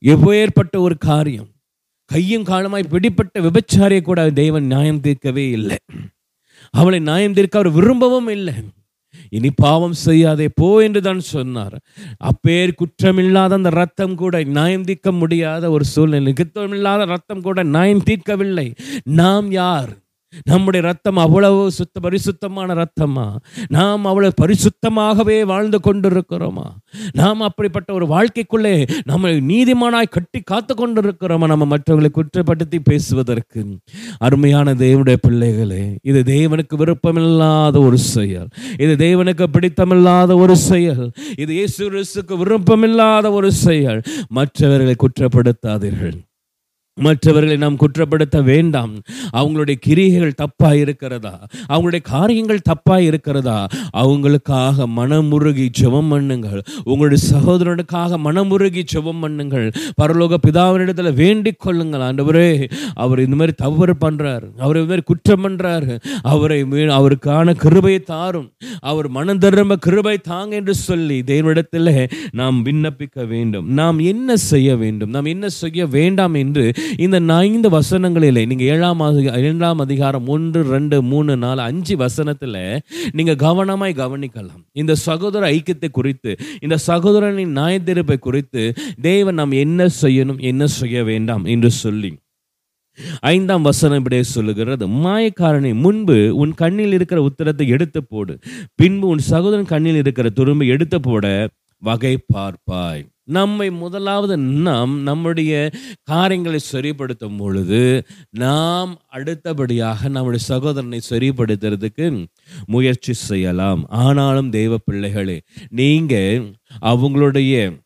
[0.02, 1.50] எவ்வேற்பட்ட ஒரு காரியம்?
[2.10, 5.78] கையும் காலமாய் பிடிப்பட்ட விபச்சாரியை கூட தேவன் நியாயம் தீர்க்கவே இல்லை.
[6.74, 8.54] அவளை நியாயம் தீர்க்க அவர் விரும்பவும் இல்லை.
[9.30, 11.76] இனி பாவம் செய்யாதே போ என்று தான் சொன்னார்.
[12.30, 18.68] அப்பேர் குற்றமில்லாத அந்த ரத்தம் கூட நியாயம் தீர்க்க முடியாத ஒரு சூழ்நிலை குற்றமில்லாத ரத்தம் கூட நியாயம் தீர்க்கவில்லை.
[19.04, 19.92] நாம் யார்?
[20.44, 23.36] நம்முடைய ரத்தம் அவ்வளவு சுத்த பரிசுத்தமான ரத்தமா
[23.68, 26.66] நாம் அவ்வளவு பரிசுத்தமாகவே வாழ்ந்து கொண்டிருக்கிறோமா?
[27.12, 31.46] நாம் அப்படிப்பட்ட ஒரு வாழ்க்கைக்குள்ளே நம்ம நீதிமானாய் கட்டி காத்து கொண்டிருக்கிறோமா?
[31.52, 33.64] நம்ம மற்றவர்களை குற்றப்படுத்தி பேசுவதற்கு.
[34.18, 38.48] அருமையான தேவனுடைய பிள்ளைகளே இது தேவனுக்கு விருப்பமில்லாத ஒரு செயல்.
[38.78, 41.04] இது தேவனுக்கு பிடித்தமில்லாத ஒரு செயல்.
[41.38, 41.90] இது இயேசு
[42.44, 44.02] விருப்பமில்லாத ஒரு செயல்.
[44.28, 46.16] மற்றவர்களை குற்றப்படுத்தாதீர்கள்.
[47.00, 48.92] மற்றவர்களை நாம் குற்றப்படுத்த வேண்டாம்.
[49.36, 56.60] அவங்களுடைய கிரியைகள் தப்பா இருக்கிறதா அவங்களுடைய காரியங்கள் தப்பா இருக்கிறதா அவங்களுக்காக மனமுருகி ஜெபம் பண்ணுங்கள்.
[56.84, 59.66] உங்களுடைய சகோதரனுக்காக மனமுருகி ஜெபம் பண்ணுங்கள்.
[60.02, 62.00] பரலோக பிதாவினிடத்துல வேண்டிக் கொள்ளுங்கள்.
[62.00, 64.46] ஆண்டவரே அவர் இந்த மாதிரி தவறு பண்றார்.
[64.58, 66.00] அவர் இந்த மாதிரி குற்றம் பண்றாரு.
[66.22, 66.62] அவரை
[66.98, 68.48] அவருக்கான கிருபையை தாரும்.
[68.80, 71.92] அவர் மனம் திரும்ப கிருபை தாங்க என்று சொல்லி தேவனிடத்தில்
[72.30, 73.68] நாம் விண்ணப்பிக்க வேண்டும்.
[73.80, 75.10] நாம் என்ன செய்ய வேண்டும்?
[75.10, 76.64] நாம் என்ன செய்ய வேண்டாம் என்று
[76.98, 82.56] இந்த ஐந்து வசனங்களிலே நீங்க ஏழாம் இரண்டாம் ஏழாம் அதிகாரம் ஒன்று ரெண்டு மூணு நாலு அஞ்சு வசனத்துல
[83.12, 84.62] நீங்க கவனமாய் கவனிக்கலாம்.
[84.72, 91.44] இந்த சகோதர ஐக்கியத்தை குறித்து இந்த சகோதரனின் நியாயத்தீர்ப்பை குறித்து தேவன் நாம் என்ன செய்யணும் என்ன செய்ய வேண்டாம்
[91.44, 92.12] என்று சொல்லி
[93.20, 94.84] ஐந்தாம் வசனம் இப்படியே சொல்லுகிறது.
[94.88, 98.38] மாயக்காரனை முன்பு உன் கண்ணில் இருக்கிற உத்தரத்தை எடுத்து போடு.
[98.74, 101.48] பின்பு உன் சகோதரன் கண்ணில் இருக்கிற துரும்பை எடுத்து போட
[101.82, 103.04] வகை பார்ப்பாய்.
[103.28, 105.52] நம்மை முதலாவது நாம் நம்முடைய
[106.02, 112.06] காரியங்களை சரிப்படுத்தும் பொழுது நாம் அடுத்தபடியாக நம்முடைய சகோதரனை சரிப்படுத்துறதுக்கு
[112.66, 113.82] முயற்சி செய்யலாம்.
[113.88, 115.38] ஆனாலும் தெய்வ பிள்ளைகளே
[115.70, 116.44] நீங்கள்
[116.92, 117.84] அவங்களுடைய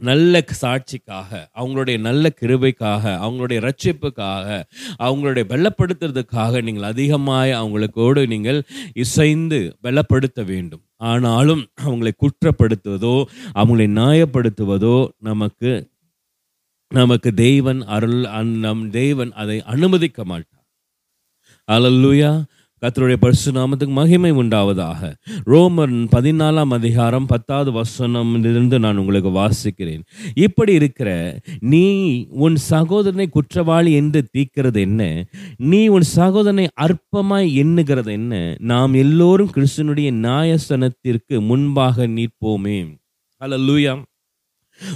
[0.00, 4.48] நல்ல சாட்சிக்காக அவங்களுடைய நல்ல கிருபைக்காக அவங்களுடைய ரட்சிப்புக்காக
[4.98, 8.58] அவங்களுடைய பலப்படுத்துறதுக்காக நீங்கள் அதிகமாக அவங்களுக்கோடு நீங்கள்
[8.94, 10.82] இசைந்து பலப்படுத்த வேண்டும்.
[11.04, 13.14] ஆனாலும் அவங்களை குற்றப்படுத்துவதோ
[13.54, 15.72] அவங்களை நியாயப்படுத்துவதோ நமக்கு
[16.94, 20.66] நமக்கு தெய்வன் அருள் அந்- நம் தெய்வன் அதை அனுமதிக்க மாட்டார்.
[21.68, 22.30] அலல்லுயா
[22.84, 25.14] கத்தருடைய பரிசு நாமத்துக்கு மகிமை உண்டாவதாக.
[25.46, 30.02] ரோமர் பதினாலாம் அதிகாரம் பத்தாவது வசனம் இருந்து நான் உங்களுக்கு வாசிக்கிறேன்.
[30.34, 31.86] இப்படி இருக்கிற நீ
[32.28, 35.24] உன் சகோதரனை குற்றவாளி என்று தீர்க்கிறது என்ன?
[35.56, 38.56] நீ உன் சகோதரனை அற்பமாய் எண்ணுகிறது என்ன?
[38.58, 42.78] நாம் எல்லோரும் கிறிஸ்தனுடைய நியாயஸ்தனத்திற்கு முன்பாக நிற்போமே.
[43.40, 44.02] லூயா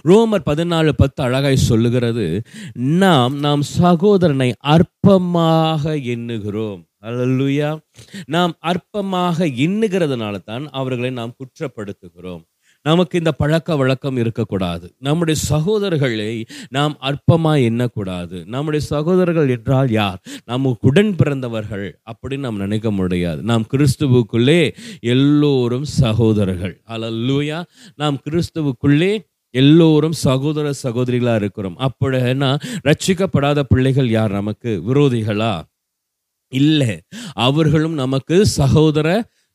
[0.05, 6.83] ரோமர் பதினாலு பத்து அழகாய் சொல்லுகிறது நாம் நாம் சகோதரனை அற்பமாக எண்ணுகிறோம்.
[7.03, 7.79] அல்லேலூயா
[8.27, 12.43] நாம் அற்பமாக எண்ணுகிறதுனால தான் அவர்களை நாம் குற்றப்படுத்துகிறோம்.
[12.83, 14.95] நமக்கு இந்த பழக்க வழக்கம் இருக்கக்கூடாது.
[14.99, 18.47] நம்முடைய சகோதரர்களை நாம் அற்பமாக எண்ணக்கூடாது.
[18.47, 20.21] நம்முடைய சகோதரர்கள் என்றால் யார்?
[20.45, 23.43] நமக்கு உடன் பிறந்தவர்கள் அப்படின்னு நாம் நினைக்க முடியாது.
[23.43, 26.81] நாம் கிறிஸ்துவுக்குள்ளே எல்லோரும் சகோதரர்கள்.
[26.89, 27.63] அல்லேலூயா
[27.97, 31.79] நாம் கிறிஸ்துவுக்குள்ளே எல்லோரும் சகோதர சகோதரிகளாக இருக்கிறோம்.
[31.79, 34.83] அப்படின்னா ரட்சிக்கப்படாத பிள்ளைகள் யார் நமக்கு?
[34.89, 35.63] விரோதிகளா?
[36.53, 36.93] இல்லை.
[37.39, 39.09] அவர்களும் நமக்கு சகோதர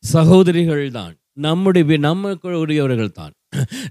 [0.04, 3.34] சகோதரிகள் தான் நம்முடைய நமக்குரியவர்கள் தான்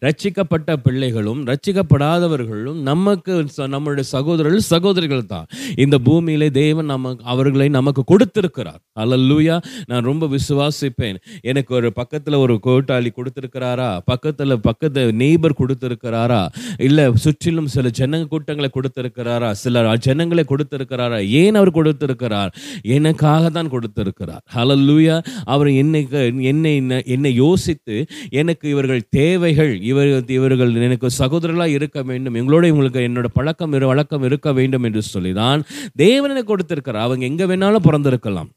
[0.05, 5.47] ரட்சிக்கப்பட்ட பிள்ளைகளும் ரட்சிக்கப்படாதவர்களும் நமக்கு ச- சகோதரர்கள் சகோதரிகள் தான்.
[5.77, 8.81] இந்த பூமியிலே தேவன் நமக்கு அவர்களை நமக்கு கொடுத்திருக்கிறார்.
[9.01, 11.17] அல்லூயா நான் ரொம்ப விசுவாசிப்பேன்.
[11.41, 13.99] எனக்கு ஒரு பக்கத்தில் ஒரு கூட்டாளி கொடுத்திருக்கிறாரா?
[14.05, 16.49] பக்கத்தில் பக்கத்து நெய்பர் கொடுத்திருக்கிறாரா?
[16.79, 19.51] இல்லை சுற்றிலும் சில ஜனங்க கூட்டங்களை கொடுத்திருக்கிறாரா?
[19.51, 21.29] சில ஜனங்களை கொடுத்திருக்கிறாரா?
[21.29, 22.55] ஏன் அவர் கொடுத்திருக்கிறார்?
[22.83, 24.43] எனக்காக தான் கொடுத்திருக்கிறார்.
[24.55, 26.07] ஹalleluya அவர் என்னை
[26.39, 32.37] என்னை என்னை யோசித்து எனக்கு இவர்கள் தேவை பிள்ளைகள் இவர்கள் இவர்கள் எனக்கு சகோதரர்களாக இருக்க வேண்டும்.
[32.41, 35.61] எங்களோட இவங்களுக்கு என்னோட பழக்கம் வழக்கம் இருக்க வேண்டும் என்று சொல்லி தான்
[35.97, 37.07] தேவனை கொடுத்திருக்கிறார்.
[37.07, 38.51] அவங்க எங்க வேணாலும் பிறந்திருக்கலாம்.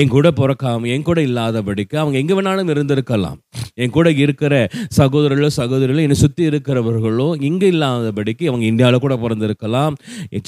[0.00, 3.38] என் கூட பிறக்காம என் கூட இல்லாதபடிக்கு அவங்க எங்க வேணாலும் இருந்திருக்கலாம்.
[3.82, 4.54] என் கூட இருக்கிற
[4.98, 9.94] சகோதரர்களோ சகோதரிகளோ என்னை சுற்றி இருக்கிறவர்களோ இங்க இல்லாதபடிக்கு அவங்க இந்தியாவில் கூட பிறந்திருக்கலாம்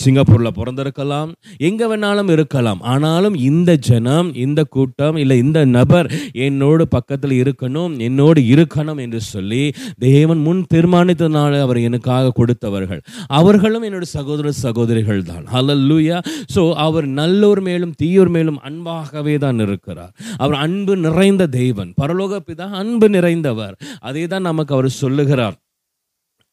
[0.04, 1.30] சிங்கப்பூர்ல பிறந்திருக்கலாம்
[1.68, 2.80] எங்கே வேணாலும் இருக்கலாம்.
[2.92, 6.08] ஆனாலும் இந்த ஜனம் இந்த கூட்டம் இல்லை இந்த நபர்
[6.46, 9.62] என்னோடு பக்கத்தில் இருக்கணும் என்னோடு இருக்கணும் என்று சொல்லி
[10.06, 13.02] தேவன் முன் தீர்மானித்தனால அவர் எனக்காக கொடுத்தவர்கள்.
[13.40, 15.44] அவர்களும் என்னோட சகோதர சகோதரிகள் தான்.
[15.54, 16.18] ஹலல்லூயா
[16.54, 20.12] சோ அவர் நல்லோர் மேலும் தீயோர் மேலும் அன்பாக பிதாவாகவே தான் இருக்கிறார்.
[20.38, 23.74] அவர் அன்பு நிறைந்த தெய்வன் பரலோக பிதா அன்பு நிறைந்தவர்.
[24.00, 25.56] அதே தான் நமக்கு அவர் சொல்லுகிறார்.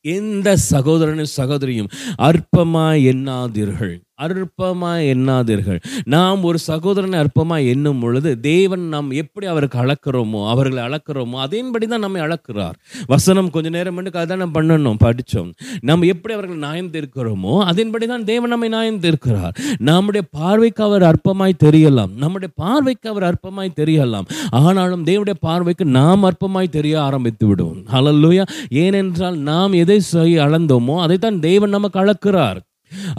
[0.02, 3.98] எந்த சகோதரனும் சகோதரியும் அற்பமாய் எண்ணாதீர்கள்.
[4.26, 5.80] அற்பமாக எண்ணாதீர்கள்.
[6.16, 12.04] நாம் ஒரு சகோதரனை அற்பமாக எண்ணும் பொழுது தேவன் நாம் எப்படி அவருக்கு அளக்கிறோமோ அவர்களை அளக்கிறோமோ அதன்படி தான்
[12.06, 12.76] நம்மை அளக்கிறார்.
[13.14, 15.52] வசனம் கொஞ்ச நேரம் மட்டும் நம்ம பண்ணணும் படித்தோம்.
[15.90, 19.56] நம்ம எப்படி அவர்கள் நியாயம் தீர்க்கிறோமோ அதன்படி தான் தேவன் நம்மை நியாயம் தீர்க்கிறார்
[19.90, 22.14] நம்முடைய பார்வைக்கு அவர் அற்பமாய் தெரியலாம்.
[22.24, 24.28] நம்முடைய பார்வைக்கு அவர் அற்பமாய் தெரியலாம்.
[24.64, 27.82] ஆனாலும் தேவனுடைய பார்வைக்கு நாம் அற்பமாய் தெரிய ஆரம்பித்து விடுவோம்.
[27.94, 28.44] ஹalleluya
[28.84, 32.60] ஏனென்றால் நாம் எதை செய் அளந்தோமோ அதைத்தான் தேவன் நமக்கு அளக்கிறார்.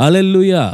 [0.05, 0.67] அலல்லுயா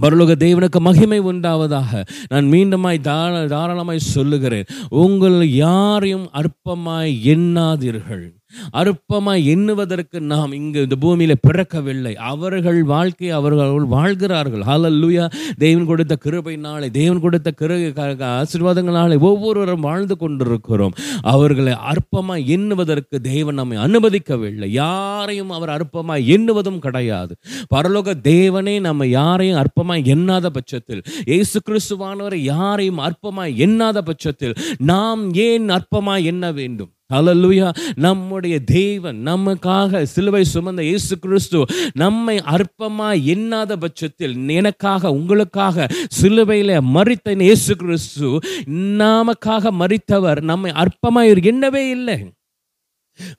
[0.00, 4.64] பரலோக தேவனுக்கு மகிமை உண்டாவதாக நான் மீண்டுமாய் தார தாராளமாய் சொல்லுகிறேன்.
[4.88, 8.37] உங்கள் யாரையும் அற்பமாய் எண்ணாதீர்கள்.
[8.72, 12.14] அற்பமாய் எண்ணுவதற்கு நாம் இங்கு இந்த பூமியில பிறக்கவில்லை.
[12.14, 14.60] அவர்கள் வாழ்க்கை அவர்கள் வாழ்கிறார்கள்.
[14.60, 17.76] ஹalleluya தேவன் கொடுத்த கிருபையினாலே தேவன் கொடுத்த கிரு
[18.28, 20.94] ஆசீர்வாதங்களாலே ஒவ்வொருவரும் வாழ்ந்து கொண்டிருக்கிறோம்.
[21.22, 24.66] அவர்களை அற்பமாய் எண்ணுவதற்கு தேவன் நம்மை அனுமதிக்கவில்லை.
[24.66, 27.36] யாரையும் அவர் அற்பமாய் எண்ணுவதும் கிடையாது.
[27.74, 35.68] பரலோக தேவனே நம்ம யாரையும் அற்பமாய் எண்ணாத பட்சத்தில் ஏசு கிறிஸ்துவானவரை யாரையும் அற்பமாய் எண்ணாத பட்சத்தில் நாம் ஏன்
[35.68, 36.92] அற்பமாய் எண்ண வேண்டும்?
[37.12, 37.74] ஹalleluya.
[37.94, 47.40] நம்முடைய தேவன் நமக்காக சிலுவை சுமந்த இயேசு கிறிஸ்து நம்மை அற்பமாக எண்ணாத பட்சத்தில் எனக்காக உங்களுக்காக சிலுவையில் மறித்த
[47.40, 48.40] இயேசு கிறிஸ்து
[48.72, 52.37] நமக்காக மறித்தவர் நம்மை அற்பமாக எண்ணவே இல்லை.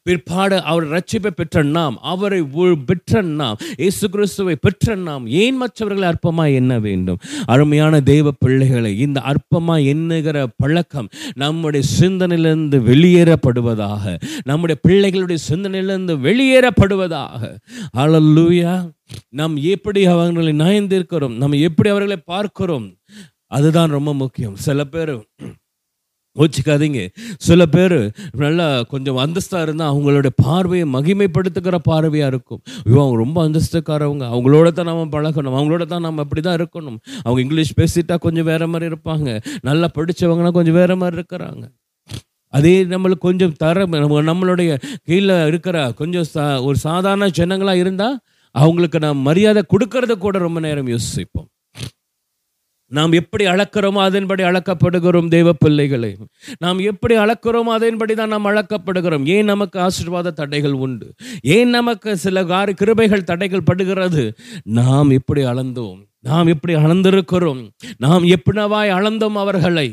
[0.01, 2.41] பிற்பாடு அவர் ரட்சிப்பை பெற்ற நாம் அவரை
[2.85, 7.19] பெற்ற நாம் இயேசு கிறிஸ்துவை பெற்ற நாம் ஏன் மற்றவர்களை அற்பமாய் எண்ண வேண்டும்?
[7.45, 14.05] அருமையான தெய்வ பிள்ளைகளை இந்த அற்பமாக எண்ணுகிற பழக்கம் நம்முடைய சிந்தனையிலிருந்து வெளியேறப்படுவதாக
[14.43, 17.41] நம்முடைய பிள்ளைகளுடைய சிந்தனையிலிருந்து வெளியேறப்படுவதாக.
[17.97, 18.73] அழல்லூயா
[19.29, 22.87] நாம் எப்படி அவர்களை நயந்திருக்கிறோம் நம்ம எப்படி அவர்களை பார்க்கிறோம்?
[23.45, 24.55] அதுதான் ரொம்ப முக்கியம்.
[24.55, 25.13] சில பேர்
[26.37, 32.61] கோச்சிக்காதீங்க சில பேர் நல்லா கொஞ்சம் அந்தஸ்தாக இருந்தால் அவங்களோட பார்வையை மகிமைப்படுத்துகிற பார்வையாக இருக்கும்.
[32.85, 34.29] ஐயோ அவங்க ரொம்ப அந்தஸ்துக்காரவங்க.
[34.29, 35.63] அவங்களோட தான் நம்ம பழகணும்.
[35.63, 36.97] அவங்களோட தான் நம்ம அப்படி தான் இருக்கணும்.
[37.21, 39.41] அவங்க இங்கிலீஷ் பேசிட்டா கொஞ்சம் வேறு மாதிரி இருப்பாங்க.
[39.61, 41.63] நல்லா படித்தவங்கன்னா கொஞ்சம் வேறு மாதிரி இருக்கிறாங்க.
[42.47, 48.19] அதே நம்மளுக்கு கொஞ்சம் தர நம்ம- நம்மளுடைய கீழே இருக்கிற கொஞ்சம் சா- ஒரு சாதாரண ஜனங்களாக இருந்தால்
[48.51, 51.47] அவங்களுக்கு நாம் மரியாதை கொடுக்கறத கூட ரொம்ப நேரம் யோசிப்போம்.
[52.89, 56.17] நாம் எப்படி அளக்கிறோமோ அதன்படி அளக்கப்படுகிறோம் தேவ பிள்ளைகளை
[56.57, 59.25] நாம் எப்படி அளக்கிறோமோ அதன்படி தான் நாம் அளக்கப்படுகிறோம்.
[59.25, 61.13] ஏன் நமக்கு ஆசீர்வாத தடைகள் உண்டு?
[61.41, 64.23] ஏன் நமக்கு சில காரி கிருபைகள் தடைகள் படுகிறது?
[64.63, 65.99] நாம் எப்படி அளந்தோம்?
[66.19, 67.61] நாம் எப்படி அளந்திருக்கிறோம்?
[67.97, 69.87] நாம் எப்படினவாய் அளந்தோம் அவர்களை?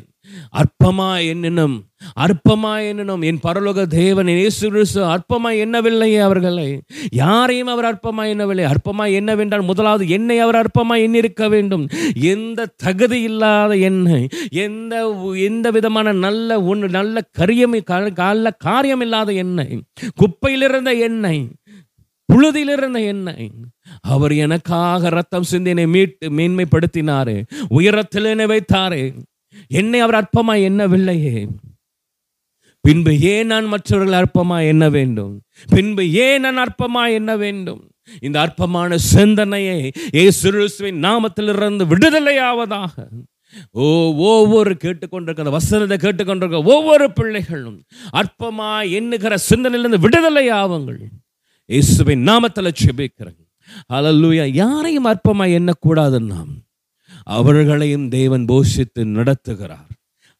[0.60, 1.76] அற்பமா என்னும்
[2.24, 6.80] அற்பமா என்னும் என் பரலோக தேவன் இயேசு கிறிஸ்து அற்பமா எண்ணவில்லையே அவர்களை.
[7.10, 11.88] யாரையும் அவர் அற்பமா எண்ணவில்லை அற்பமா என்னவென்றால் முதலாவது என்னை அவர் அற்பமா எண்ணிருக்க வேண்டும்.
[12.14, 14.94] எந்த தகுதி இல்லாத என்னை எந்த
[15.34, 19.68] எந்த விதமான நல்ல ஒன்று நல்ல கரியம் நல்ல காரியம் இல்லாத என்னை
[20.20, 21.48] குப்பையிலிருந்த எண்ணெய்
[22.32, 23.50] புழுதியிலிருந்த எண்ணெய்
[24.00, 29.12] அவர் எனக்காக ரத்தம் சிந்தி என்னை மீட்டு மேன்மைப்படுத்தினாரு உயரத்தில் என்னை வைத்தாரே.
[29.68, 31.48] என்னை அவர் அற்பமாய் எண்ணவில்லையே.
[32.80, 35.42] பின்பு ஏன் நான் மற்றவர்கள் அற்பமாய் எண்ண வேண்டும்?
[35.68, 37.90] பின்பு ஏன் நான் அற்பமாய் எண்ண வேண்டும்?
[38.20, 43.08] இந்த அற்பமான சிந்தனையை இயேசுவின் நாமத்திலிருந்து விடுதலையாவதாக.
[43.70, 51.00] ஓ ஒவ்வொரு கேட்டுக்கொண்டிருக்கிற வசனத்தை கேட்டுக்கொண்டிருக்கிற ஒவ்வொரு பிள்ளைகளும் அற்பமா எண்ணுகிற சிந்தனையிலிருந்து விடுதலை ஆவுங்கள்
[51.66, 53.40] இயேசுவின் நாமத்தில் செபிக்கிறேன்
[53.88, 56.65] அல்லூயா யாரையும் அற்பமாய் எண்ணக்கூடாது நாம்.
[57.26, 59.92] அவர்களையும் தேவன் போஷித்து நடத்துகிறார்.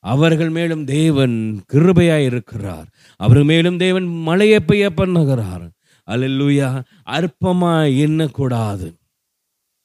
[0.04, 2.86] அவர்கள் மேலும் தேவன் கிருபையாய் இருக்கிறார்.
[3.16, 5.66] அவர் மேலும் தேவன் மழையை பெய்ய பண்ணுகிறார்.
[6.10, 6.68] அல்லூயா
[7.10, 8.88] அற்பமாக எண்ணக்கூடாது.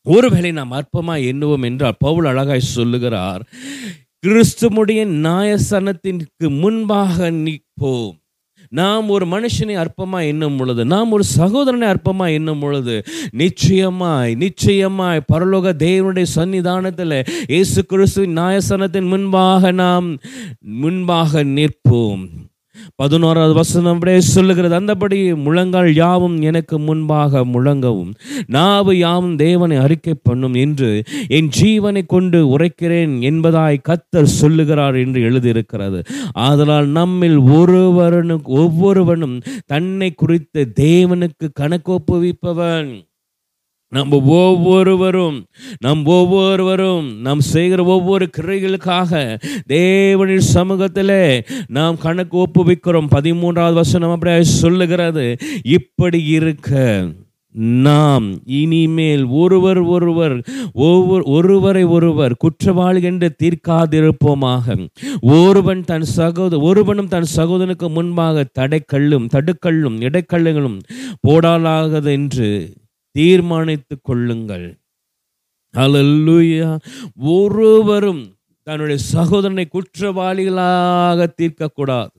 [0.03, 3.43] ஒருவேளை நாம் அற்பமாக எண்ணுவோம் என்றால் பவுல் அழகாய் சொல்லுகிறார்
[4.27, 8.17] கிறிஸ்துமுடைய நாயசனத்திற்கு முன்பாக நிற்போம்.
[8.71, 15.73] நாம் ஒரு மனுஷனை அற்பமாக எண்ணும் பொழுது நாம் ஒரு சகோதரனை அற்பமாக எண்ணும் பொழுது நிச்சயமாய் நிச்சயமாய் பரலோக
[15.77, 20.17] தேவனுடைய சன்னிதானத்தில் இயேசு கிறிஸ்துவின் நாயசனத்தின் முன்பாக நாம்
[20.59, 22.40] முன்பாக நிற்போம்.
[22.95, 24.79] பதினோராவது வசனம் அப்படியே சொல்லுகிறது.
[24.79, 28.11] அந்தபடி முழங்கால் யாவும் எனக்கு முன்பாக முழங்கவும்
[28.47, 36.01] நாவு யாவும் தேவனை அறிக்கை பண்ணும் என்று என் ஜீவனை கொண்டு உரைக்கிறேன் என்பதாய் கத்தர் சொல்லுகிறார் என்று எழுதியிருக்கிறது.
[36.33, 43.09] ஆதலால் நம்மில் ஒருவனுக்கு ஒவ்வொருவனும் தன்னை குறித்து தேவனுக்கு கணக்கு ஒப்புவிப்பவன்
[43.91, 45.37] நம்ம ஒவ்வொருவரும்
[45.79, 49.11] நம் ஒவ்வொருவரும் நாம் செய்கிற ஒவ்வொரு கிரைகளுக்காக
[49.67, 51.23] தேவனின் சமூகத்திலே
[51.77, 53.11] நாம் கணக்கு ஒப்புவிக்கிறோம்.
[53.15, 55.25] பதிமூன்றாவது வசனம் அப்படியே சொல்லுகிறது
[55.77, 56.71] இப்படி இருக்க
[57.85, 58.27] நாம்
[58.59, 60.35] இனிமேல் ஒருவர் ஒருவர்
[60.73, 64.65] ஒவ்வொரு ஒருவரை ஒருவர் குற்றவாளி என்று தீர்க்காதிருப்போமாக.
[65.39, 70.79] ஒருவன் தன் சகோதர ஒருவனும் தன் சகோதரனுக்கு முன்பாக தடைக்கல்லும் தடுக்கல்லும் இடைக்கல்லுகளும்
[71.27, 72.51] போடாலாகது என்று
[73.11, 74.79] தீர்மானித்து கொள்ளுங்கள்.
[75.77, 76.79] அல்லேலூயா
[77.15, 82.09] ஒருவரும் தன்னுடைய சகோதரனை குற்றவாளிகளாக தீர்க்கக்கூடாது.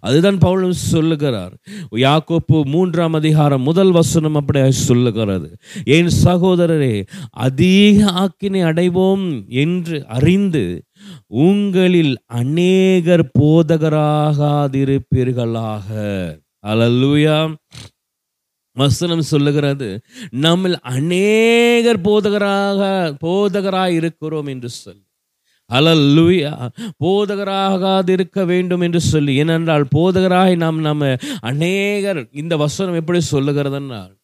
[0.00, 1.52] அதுதான் பவுலும் சொல்லுகிறார்.
[1.96, 5.56] யாக்கோப்பு மூன்றாம் அதிகாரம் முதல் வசனம் அப்படி சொல்லுகிறது.
[5.84, 10.84] என் சகோதரரே அதிக ஆக்கினை அடைவோம் என்று அறிந்து
[11.26, 15.88] உங்களில் அநேகர் போதகராகாதிருப்பீர்களாக.
[16.66, 17.56] அல்லேலூயா
[18.80, 19.88] வசனம் சொல்லுகிறது
[20.40, 22.80] நம்மில் அநேகர் போதகராக
[23.24, 25.04] போதகராக இருக்கிறோம் என்று சொல்லி.
[25.70, 26.52] அலல்லுயா.
[27.04, 29.32] போதகராகாதிருக்க வேண்டும் என்று சொல்லி.
[29.34, 34.14] ஏனென்றால் போதகராய் நாம் நம்ம அநேகர் இந்த வசனம் எப்படி சொல்லுகிறதுனால்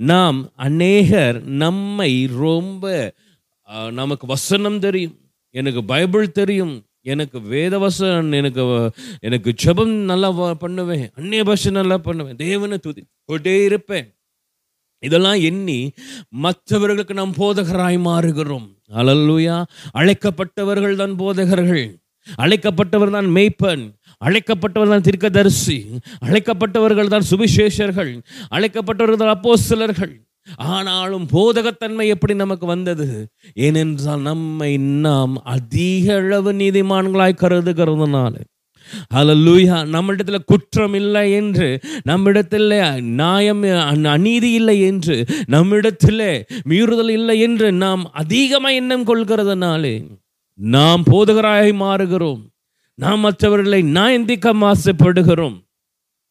[0.00, 2.84] நாம் அநேகர் நம்மை ரொம்ப
[3.90, 5.16] நமக்கு வசனம் தெரியும்
[5.54, 6.74] எனக்கு பைபிள் தெரியும்
[7.08, 8.90] எனக்கு வேதவசன் எனக்கு
[9.20, 11.10] எனக்கு ஜபம் நல்லா வ- பண்ணுவேன்.
[11.14, 12.36] அந்நிய பாஷை நல்லா பண்ணுவேன்.
[12.36, 14.14] தேவனை துதி கொண்டே இருப்பேன்.
[15.00, 15.92] இதெல்லாம் எண்ணி
[16.28, 18.68] மற்றவர்களுக்கு நாம் போதகராய் மாறுகிறோம்.
[18.94, 19.56] அலல்லுயா
[19.94, 21.98] அழைக்கப்பட்டவர்கள் தான் போதகர்கள்.
[22.38, 23.84] அழைக்கப்பட்டவர் தான் மெய்ப்பன்.
[24.24, 25.76] அழைக்கப்பட்டவர் தான் திருக்கதரிசி.
[26.24, 28.12] அழைக்கப்பட்டவர்கள் தான் சுவிசேஷர்கள்.
[28.50, 30.27] அழைக்கப்பட்டவர்கள் தான் அப்போஸ்தலர்கள்.
[30.56, 33.28] ஆனாலும் போதகத்தன்மை எப்படி நமக்கு வந்தது?
[33.54, 38.34] ஏனென்றால் நம்மை நாம் அதிக அளவு நீதிமான்களாய் கருதுகிறதுனால.
[39.14, 47.72] ஹalleluya நம்மிடத்தில் குற்றம் இல்லை என்று நம்மிடத்தில் நியாயம் அந்- அநீதி இல்லை என்று நம்மிடத்தில் மீறுதல் இல்லை என்று
[47.72, 50.06] நாம் அதிகமாக எண்ணம் கொள்கிறதுனாலே
[50.54, 52.46] நாம் போதகராய் மாறுகிறோம்.
[52.94, 55.67] நாம் மற்றவர்களை நாயந்திக்க ஆசைப்படுகிறோம்.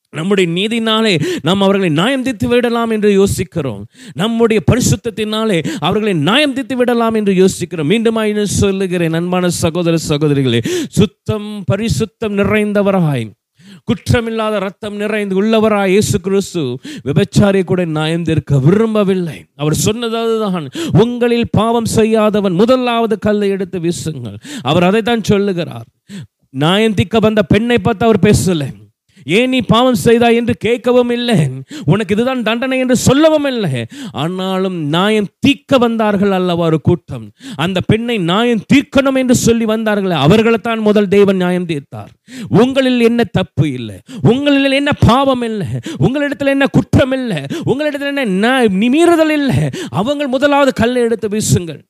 [0.09, 3.85] நம்முடைய நீதினாலே நாம் அவர்களை நியாயம் தீர்த்து விடலாம் என்று யோசிக்கிறோம்.
[4.13, 7.87] நம்முடைய பரிசுத்தத்தினாலே அவர்களை நியாயம் தீர்த்து விடலாம் என்று யோசிக்கிறோம்.
[7.87, 13.27] மீண்டும் இன்னும் சொல்லுகிறேன் அன்பான சகோதர சகோதரிகளே சுத்தம் பரிசுத்தம் நிறைந்தவராய்
[13.89, 19.45] குற்றமில்லாத ரத்தம் நிறைந்து உள்ளவராய் இயேசு கிறிஸ்து விபச்சாரியை கூட நியாயம் தீர்க்க விரும்பவில்லை.
[19.55, 24.37] அவர் சொன்னது உங்களில் பாவம் செய்யாதவன் முதலாவது கல்லை எடுத்து வீசுங்கள்.
[24.61, 25.87] அவர் அதைத்தான் சொல்லுகிறார்.
[26.49, 28.69] நாயந்திக்க வந்த பெண்ணை பார்த்து அவர் பேசலை.
[29.37, 31.37] ஏன் நீ பாவம் செய்தாய் என்று கேட்கவும் இல்லை?
[31.85, 33.71] உனக்கு இதுதான் தண்டனை என்று சொல்லவும் இல்லை.
[34.11, 37.25] ஆனாலும் நாயம் தீர்க்க வந்தார்கள் அல்லவா ஒரு கூட்டம்?
[37.55, 42.11] அந்த பெண்ணை நாயம் தீர்க்கணும் என்று சொல்லி வந்தார்கள் அவர்களைத்தான் முதல் தேவன் நியாயம் தீர்த்தார்.
[42.61, 43.97] உங்களில் என்ன தப்பு இல்லை?
[44.21, 45.67] உங்களில் என்ன பாவம் இல்லை?
[45.97, 47.41] உங்களிடத்தில் என்ன குற்றம் இல்லை?
[47.63, 49.59] உங்களிடத்தில் என்ன மீறுதல் இல்லை?
[49.89, 51.81] அவங்க முதலாவது கல்லை எடுத்து வீசுங்கள்.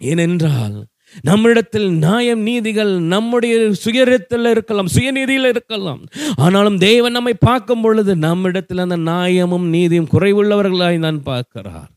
[0.00, 0.78] ஏனென்றால்
[1.22, 6.04] நம்மிடத்தில் நியாயம் நீதிகள் நம்முடைய சுயத்தில் இருக்கலாம் சுயநீதியில் இருக்கலாம்.
[6.36, 11.90] ஆனாலும் தேவன் நம்மை பார்க்கும் பொழுது நம்மிடத்தில் அந்த நியாயமும் நீதியும் குறைவுள்ளவர்களாய் நான் பார்க்கிறார்.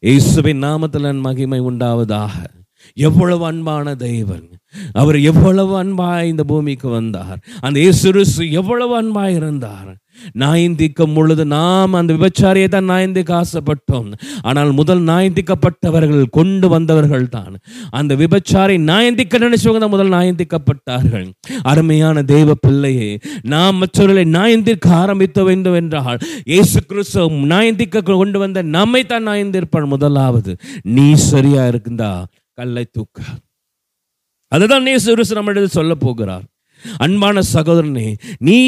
[0.00, 2.32] இயேசுவின் நாமத்தில் மகிமை உண்டாவதாக.
[2.94, 4.48] எவ்வளவு அன்பான தெய்வன்
[4.92, 7.38] அவர் எவ்வளவு அன்பாய் இந்த பூமிக்கு வந்தார்.
[7.60, 9.96] அந்த இயேசுருசு எவ்வளவு அன்பாய் இருந்தார்.
[10.42, 14.08] நாயந்திக்கும் பொழுது நாம் அந்த விபச்சாரியை தான் நாயந்திக்க ஆசைப்பட்டோம்.
[14.48, 17.54] ஆனால் முதல் நாயந்திக்கப்பட்டவர்கள் கொண்டு வந்தவர்கள் தான்.
[18.00, 21.26] அந்த விபச்சாரை நாயந்திக்க நினைச்சவங்க தான் முதல் நாயந்திக்கப்பட்டார்கள்.
[21.72, 23.10] அருமையான தெய்வ பிள்ளையே
[23.54, 26.20] நாம் மற்றவர்களை நாயந்திற்க ஆரம்பித்த வேண்டும் என்றால்
[26.52, 27.22] இயேசு கிறிஸ்து
[27.54, 30.52] நாயந்திக்க கொண்டு வந்த நம்மை தான் நாயந்திருப்பான் முதலாவது
[30.96, 32.10] நீ சரியா இருக்குந்தா
[32.58, 33.18] கல்லை தூக்க.
[34.52, 36.44] அதுதான் நேசு கிறிஸ்து நம்மிடத்தில் சொல்ல போகிறார்.
[37.04, 38.08] அன்பான சகோதரனே
[38.46, 38.58] நீ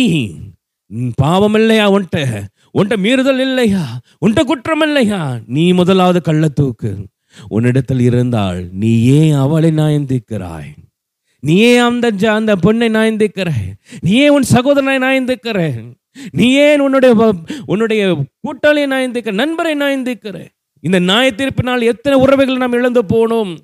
[1.14, 2.44] பாவம் இல்லையா உன்ட்ட?
[2.78, 4.00] உன்ட்ட மீறுதல் இல்லையா?
[4.26, 7.04] உன்ட்ட குற்றம் இல்லையா நீ முதலாவது கள்ளத்தூக்கு.
[7.48, 10.70] உன்னிடத்தில் இருந்தால் நீ ஏன் அவளை நாயந்திக்கிறாய்.
[11.40, 13.50] நீயே அந்த அந்த பொண்ணை நாய்ந்திருக்கிற
[14.00, 15.82] நீயே உன் சகோதரனை நாயந்திக்கிற
[16.30, 17.34] நீ ஏன் உன்னுடைய
[17.66, 20.46] உன்னுடைய கூட்டாளியை நாயந்திக்கிற நண்பரை நாயந்திக்கிற
[20.80, 23.58] இந்த நியாய தீர்ப்பினால் எத்தனை உறவுகளை நாம் இழந்து போனோம்.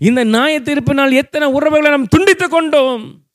[0.00, 3.25] இந்த நியாய தீர்ப்பினால் எத்தனை உறவுகளை நாம் துண்டித்துக் கொண்டோம்.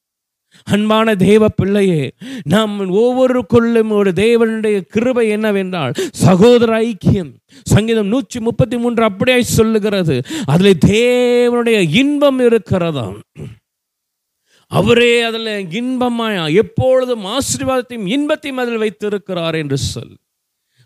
[0.63, 2.11] அன்பான தேவ பிள்ளையே
[2.43, 7.31] நாம் ஒவ்வொருக்குள்ளும் ஒரு தேவனுடைய கிருபை என்னவென்றால் சகோதர ஐக்கியம்.
[7.63, 10.21] சங்கீதம் நூற்றி முப்பத்தி மூன்று அப்படியாய் சொல்லுகிறது.
[10.45, 13.19] அதில் தேவனுடைய இன்பம் இருக்கிறதாம்
[14.67, 20.15] அவரே அதில் இன்பமாய் எப்பொழுதும் ஆசீர்வாதத்தையும் இன்பத்தையும் அதில் வைத்திருக்கிறார் என்று சொல்.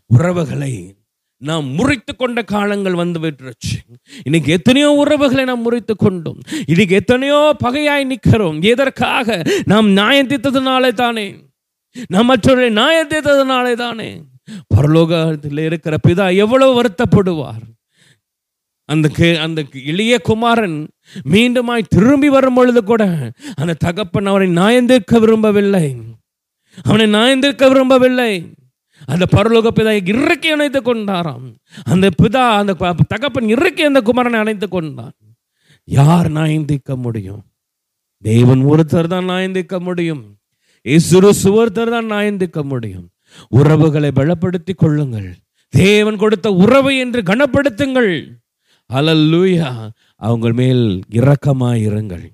[0.06, 0.96] உறவுகளை
[1.38, 4.00] நாம் முறித்து கொண்ட காலங்கள் வந்து விட்டுருச்சு.
[4.24, 6.40] இன்னைக்கு எத்தனையோ உறவுகளை நாம் முறித்து கொண்டோம்.
[6.66, 8.62] இன்னைக்கு எத்தனையோ பகையாய் நிற்கிறோம்.
[8.62, 9.42] எதற்காக?
[9.66, 11.36] நாம் நியாயம் தீர்த்ததுனாலே தானே.
[12.08, 14.22] நாம் மற்றவர்களை நியாயம் தீர்த்ததுனாலே தானே.
[14.76, 17.74] பரலோகத்தில் இருக்கிற பிதா எவ்வளவு வருத்தப்படுவார்.
[18.86, 20.90] அந்த கே- அந்த இளைய குமாரன்
[21.30, 25.96] மீண்டுமாய் திரும்பி வரும் பொழுது கூட அந்த தகப்பன் அவனை நியாயந்திருக்க விரும்பவில்லை.
[26.84, 28.50] அவனை நியாயந்திருக்க விரும்பவில்லை.
[29.06, 31.48] அந்த பரலோக பிதா இறக்கி அணைத்து கொண்டாராம்.
[31.84, 35.14] அந்த பிதா அந்த தகப்பன் இறக்கி அந்த குமரனை அணைத்து கொண்டான்.
[35.84, 37.44] யார் நாயந்திக்க முடியும்?
[38.22, 40.24] தேவன் ஒருத்தர் தான் நாயந்திக்க முடியும்.
[40.84, 43.10] இசுரு சுவர்த்தர் தான் நாயந்திக்க முடியும்.
[43.50, 45.36] உறவுகளை பலப்படுத்தி கொள்ளுங்கள்.
[45.70, 48.32] தேவன் கொடுத்த உறவு என்று கனப்படுத்துங்கள்.
[48.94, 52.26] அலல்லூயா அவங்க மேல் இரக்கமாயிருங்கள்.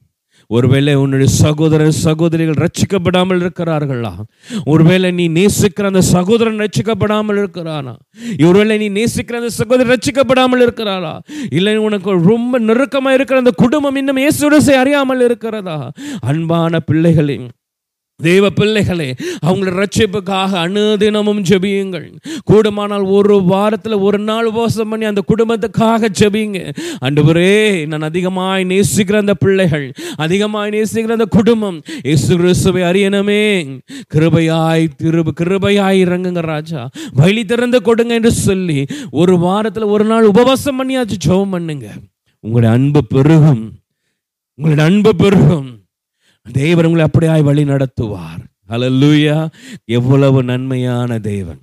[0.51, 4.11] ஒருவேளை உன்னுடைய சகோதரர் சகோதரிகள் ரட்சிக்கப்படாமல் இருக்கிறார்களா?
[4.65, 7.93] ஒருவேளை நீ நேசிக்கிற அந்த சகோதரன் ரட்சிக்கப்படாமல் இருக்கிறானா?
[8.47, 11.13] ஒருவேளை நீ நேசிக்கிற அந்த சகோதரர் ரட்சிக்கப்படாமல் இருக்கிறாரா
[11.49, 15.79] இல்லை உனக்கு ரொம்ப நெருக்கமாக இருக்கிற அந்த குடும்பம் இன்னும் இயேசுடசை அறியாமல் இருக்கிறதா?
[16.31, 17.47] அன்பான பிள்ளைகளின்
[18.21, 19.13] தேவ பிள்ளைகளே
[19.45, 22.07] அவங்களோட ரட்சிப்புக்காக அனுதினமும் ஜெபியுங்கள்.
[22.51, 26.73] கூடுமானால் ஒரு வாரத்தில் ஒரு நாள் உபவாசம் பண்ணி அந்த குடும்பத்துக்காக ஜெபியுங்க
[27.05, 33.79] அன்றுவரே நான் அதிகமாய் நேசிக்கிற அந்த பிள்ளைகள் அதிகமாய் நேசிக்கிற அந்த குடும்பம் இயேசு கிறிஸ்துவை அறியணுமே.
[34.13, 36.89] கிருபையாய் திரு கிருபையாய் இறங்குங்க ராஜா.
[37.13, 41.87] வழி திறந்து கொடுங்க என்று சொல்லி ஒரு வாரத்தில் ஒரு நாள் உபவாசம் பண்ணியாச்சு ஜெபம் பண்ணுங்க.
[42.39, 43.71] உங்களுடைய அன்பு பெருகும்.
[44.55, 45.80] உங்களுடைய அன்பு பெருகும்.
[46.49, 48.45] தேவன் உங்களை அப்படியாய் வழி நடத்துவார்.
[48.69, 49.47] அலல்லூயா
[49.85, 51.59] எவ்வளவு நன்மையான தேவன்.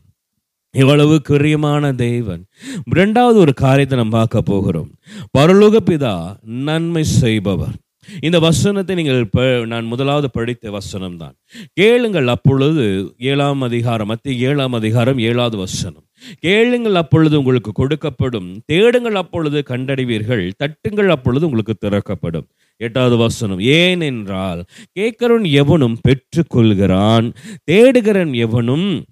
[0.70, 2.46] எவ்வளவு கிரியமான தேவன்.
[2.84, 4.90] இரண்டாவது ஒரு காரியத்தை நாம் பார்க்க போகிறோம்.
[5.38, 7.74] பரலோக பிதா நன்மை செய்பவர்.
[8.20, 11.34] இந்த வசனத்தை நீங்கள் ப- நான் முதலாவது படித்த வசனம் தான்
[11.72, 16.04] கேளுங்கள் அப்பொழுது ஏழாம் அதிகாரம் மத்திய ஏழாம் அதிகாரம் ஏழாவது வசனம்.
[16.38, 18.58] கேளுங்கள் அப்பொழுது உங்களுக்கு கொடுக்கப்படும்.
[18.64, 22.46] தேடுங்கள் அப்பொழுது கண்டடைவீர்கள் தட்டுங்கள் அப்பொழுது உங்களுக்கு திறக்கப்படும்.
[22.78, 24.64] எட்டாவது வசனம் ஏனென்றால்
[24.98, 29.04] கேட்கிறவன் எவனும் பெற்றுக்கொள்கிறான் தேடுகிறன் எவனும்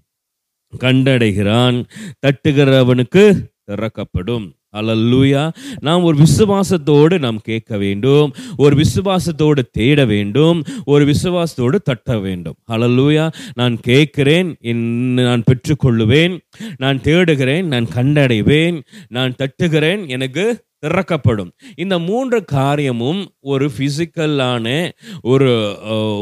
[0.81, 1.85] கண்டடைகிறான்
[2.27, 4.55] தட்டுகிறவனுக்கு திறக்கப்படும்.
[4.77, 12.55] அல்லூயா நாம் ஒரு விசுவாசத்தோடு நாம் கேட்க வேண்டும் ஒரு விசுவாசத்தோடு தேட வேண்டும் ஒரு விசுவாசத்தோடு தட்ட வேண்டும்.
[12.71, 16.39] அல்லூயா நான் கேட்கிறேன் என்- நான் பெற்றுக்கொள்ளுவேன்
[16.77, 21.53] நான் தேடுகிறேன் நான் கண்டடைவேன் நான் தட்டுகிறேன் எனக்கு திறக்கப்படும்.
[21.77, 25.51] இந்த மூன்று காரியமும் ஒரு ஃபிசிக்கலான ஒரு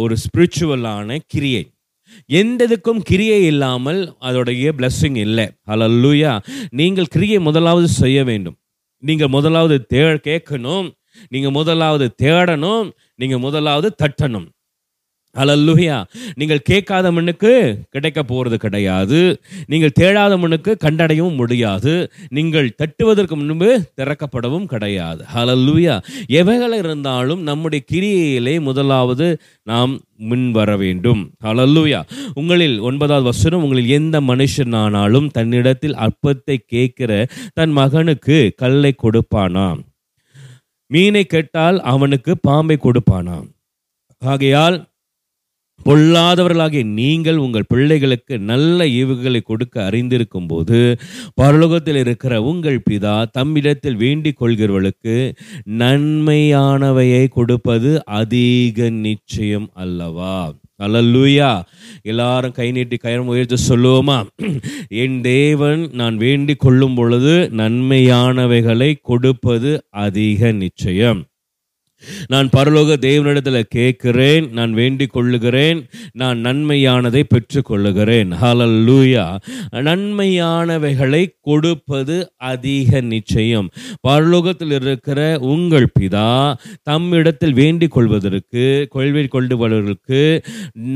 [0.02, 1.70] ஒரு ஸ்பிரிச்சுவலான கிரியை.
[2.26, 5.46] எந்த இதுக்கும் கிரியை இல்லாமல் அதோடைய பிளஸ்ஸிங் இல்லை.
[5.66, 6.32] ஹalleluya
[6.70, 8.56] நீங்கள் கிரியை முதலாவது செய்ய வேண்டும்.
[8.98, 10.90] நீங்கள் முதலாவது தே கேட்கணும்.
[11.28, 12.90] நீங்கள் முதலாவது தேடணும்.
[13.14, 14.48] நீங்கள் முதலாவது தட்டணும்.
[15.34, 16.04] அலல்லுஹியா
[16.34, 19.40] நீங்கள் கேட்காத மண்ணுக்கு கிடைக்க போகிறது கிடையாது.
[19.66, 22.10] நீங்கள் தேடாத மண்ணுக்கு கண்டடையவும் முடியாது.
[22.28, 25.24] நீங்கள் தட்டுவதற்கு முன்பு திறக்கப்படவும் கிடையாது.
[25.34, 26.00] ஹalleluya.
[26.26, 31.30] எவைகள் இருந்தாலும் நம்முடைய கிரியையிலே முதலாவது நாம் முன் வர வேண்டும்.
[31.44, 32.02] ஹalleluya.
[32.34, 39.80] உங்களில் ஒன்பதாவது வசனம் உங்களில் எந்த மனுஷனானாலும் தன்னிடத்தில் அற்பத்தை கேட்கிற தன் மகனுக்கு கல்லை கொடுப்பானாம்.
[40.86, 43.46] மீனை கேட்டால் அவனுக்கு பாம்பை கொடுப்பானாம்.
[44.18, 44.76] ஆகையால்
[45.82, 50.96] பொல்லாதவர்களாகிய நீங்கள் உங்கள் பிள்ளைகளுக்கு நல்ல ஈவுகளை கொடுக்க அறிந்திருக்கும் போது
[51.42, 55.34] பரலோகத்தில் இருக்கிற உங்கள் பிதா தம்மிடத்தில் வேண்டிக் கொள்கிறவர்களுக்கு
[55.70, 60.52] நன்மையானவையை கொடுப்பது அதிக நிச்சயம் அல்லவா?
[60.82, 61.62] அல்லூயா
[62.02, 64.26] எல்லாரும் கை நீட்டி கயிறம் உயர்த்து சொல்லுவோமா?
[64.88, 71.24] என் தேவன் நான் வேண்டிக் கொள்ளும் பொழுது நன்மையானவைகளை கொடுப்பது அதிக நிச்சயம்.
[72.26, 78.62] நான் பரலோக தேவனிடத்தில் கேட்கிறேன் நான் வேண்டிக் கொள்ளுகிறேன் நான் நன்மையானதை பெற்றுக்கொள்ளுகிறேன்.
[78.84, 79.36] லூயா
[79.72, 83.68] நன்மையானவைகளை கொடுப்பது அதிக நிச்சயம்.
[84.08, 86.54] பரலோகத்தில் இருக்கிற உங்கள் பிதா
[86.90, 90.42] தம்மிடத்தில் வேண்டிக் கொள்வதற்கு கொள்வி கொள்ளுபவர்களுக்கு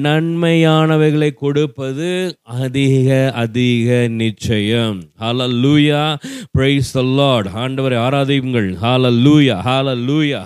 [0.03, 5.03] நன்மையானவைகளை கொடுப்பது அதிக அதிக நிச்சயம்.
[5.21, 6.17] ஹalleluya
[6.59, 8.77] praise the லார்ட் ஆண்டவரை ஆராதியுங்கள்.
[8.83, 10.37] ஹalleluya hallelujah.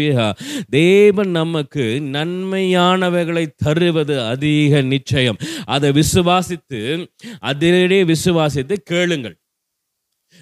[0.00, 0.32] Hallelujah.
[0.70, 5.36] தேவன் நமக்கு நன்மையானவைகளை தருவது அதிக நிச்சயம்.
[5.64, 7.06] அதை விசுவாசித்து
[7.38, 9.36] அதிலே விசுவாசித்து கேளுங்கள்.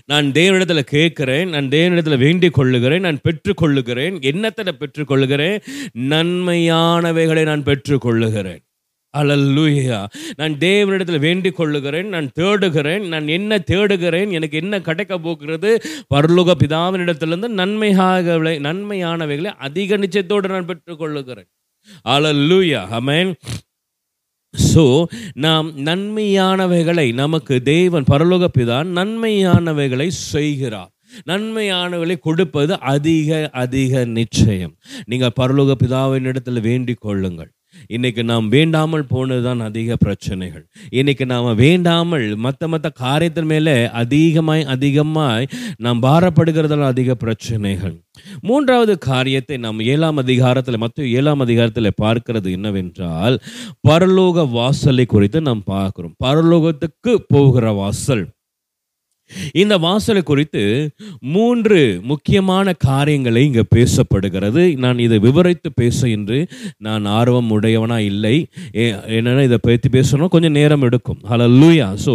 [0.07, 5.61] நான் தேவனிடத்தில் கேட்கிறேன் நான் தேவனிடத்தில் வேண்டிக் கொள்ளுகிறேன் நான் பெற்றுக்கொள்ளுகிறேன் என்னத்தை பெற்றுக்கொள்ளுகிறேன்?
[5.99, 8.69] நன்மையானவைகளை நான் பெற்றுக்கொள்ளுகிறேன்.
[9.15, 9.99] அலல்லூயா
[10.37, 15.71] நான் தேவனிடத்தில் வேண்டிக் கொள்ளுகிறேன் நான் தேடுகிறேன் நான் என்ன தேடுகிறேன் எனக்கு என்ன கிடைக்க போகிறது?
[16.15, 18.37] பரலோக பிதாவினிடத்திலிருந்து நன்மையாக
[18.69, 21.51] நன்மையானவைகளை அதிக நிச்சயத்தோடு நான் பெற்றுக்கொள்ளுகிறேன்.
[22.05, 23.33] அலல்லூயா அமேன்
[24.55, 24.85] ஸோ
[25.35, 30.91] நாம் நன்மையானவைகளை நமக்கு தேவன் பரலோக பிதான் நன்மையானவைகளை செய்கிறார்.
[31.27, 34.75] நன்மையானவர்களை கொடுப்பது அதிக அதிக நிச்சயம்.
[35.07, 37.51] நீங்கள் பரலோக பிதாவின் இடத்துல வேண்டிக் கொள்ளுங்கள்
[37.87, 40.67] இன்னைக்கு நாம் வேண்டாமல் போனதுதான் அதிக பிரச்சனைகள்.
[40.91, 48.01] இன்னைக்கு நாம் வேண்டாமல் மற்ற மற்ற காரியத்தின் மேலே அதிகமாய் அதிகமாய் நாம் பாரப்படுகிறதால அதிக பிரச்சனைகள்.
[48.41, 53.41] மூன்றாவது காரியத்தை நாம் ஏழாம் அதிகாரத்தில் மற்ற ஏழாம் அதிகாரத்தில் பார்க்கிறது என்னவென்றால்
[53.89, 56.15] பரலோக வாசலை குறித்து நாம் பார்க்கிறோம்.
[56.25, 58.29] பரலோகத்துக்கு போகிற வாசல்.
[59.63, 60.63] இந்த வாசலை குறித்து
[61.35, 61.79] மூன்று
[62.11, 64.63] முக்கியமான காரியங்களை இங்கே பேசப்படுகிறது.
[64.85, 66.39] நான் இதை விவரித்து பேச என்று
[66.87, 68.35] நான் ஆர்வம் உடையவனா இல்லை.
[69.19, 70.33] என்னென்னா இதை பற்றி பேசணும்.
[70.35, 71.21] கொஞ்சம் நேரம் எடுக்கும்.
[71.31, 72.15] ஹலல்லூயா ஸோ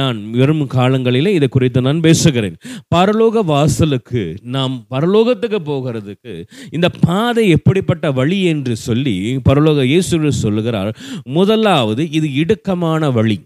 [0.00, 2.56] நான் வரும் காலங்களிலே இதை குறித்து நான் பேசுகிறேன்.
[2.96, 4.24] பரலோக வாசலுக்கு
[4.56, 6.34] நாம் பரலோகத்துக்கு போகிறதுக்கு
[6.76, 9.16] இந்த பாதை எப்படிப்பட்ட வழி என்று சொல்லி
[9.48, 10.90] பரலோக இயேசு சொல்லுகிறார்.
[11.36, 13.36] முதலாவது இது இடுக்கமான வழி.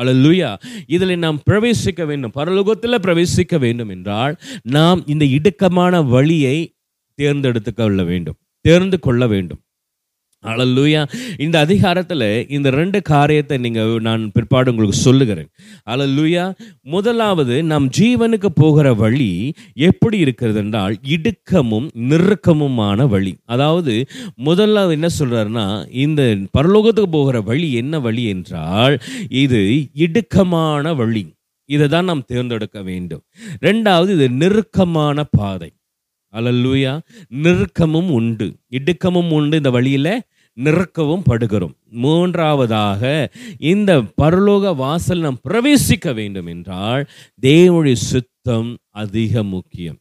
[0.00, 2.32] அழலுயா இதில் நாம் பிரவேசிக்க வேண்டும்.
[2.34, 6.74] பரலோகத்தில் பிரவேசிக்க வேண்டும் என்றால் நாம் இந்த இடுக்கமான வழியை
[7.14, 8.36] தேர்ந்தெடுத்து கொள்ள வேண்டும்.
[8.60, 9.60] தேர்ந்து கொள்ள வேண்டும்.
[10.50, 11.02] அழல்லூயா
[11.44, 12.24] இந்த அதிகாரத்தில்
[12.56, 15.50] இந்த ரெண்டு காரியத்தை நீங்கள் நான் பிற்பாடு உங்களுக்கு சொல்லுகிறேன்.
[15.86, 16.44] அழல்லூயா
[16.94, 19.30] முதலாவது நம் ஜீவனுக்கு போகிற வழி
[19.88, 23.34] எப்படி இருக்கிறது என்றால் இடுக்கமும் நெருக்கமுமான வழி.
[23.44, 23.94] அதாவது
[24.48, 25.66] முதலாவது என்ன சொல்கிறாருன்னா
[26.04, 26.22] இந்த
[26.58, 28.96] பரலோகத்துக்கு போகிற வழி என்ன வழி என்றால்
[29.44, 29.62] இது
[30.06, 31.24] இடுக்கமான வழி.
[31.68, 33.22] இதை தான் நாம் தேர்ந்தெடுக்க வேண்டும்.
[33.60, 35.70] ரெண்டாவது இது நெருக்கமான பாதை.
[36.34, 36.92] அலல்லூயா
[37.44, 38.46] நெருக்கமும் உண்டு.
[38.78, 40.14] இடுக்கமும் உண்டு இந்த வழியில்
[40.60, 41.74] நிற்கவும் படுகிறோம்.
[41.90, 47.08] மூன்றாவதாக இந்த பரலோக வாசல் நாம் பிரவேசிக்க வேண்டும் என்றால்
[47.42, 49.96] தேவனுடைய சுத்தம் அதிக முக்கியம்.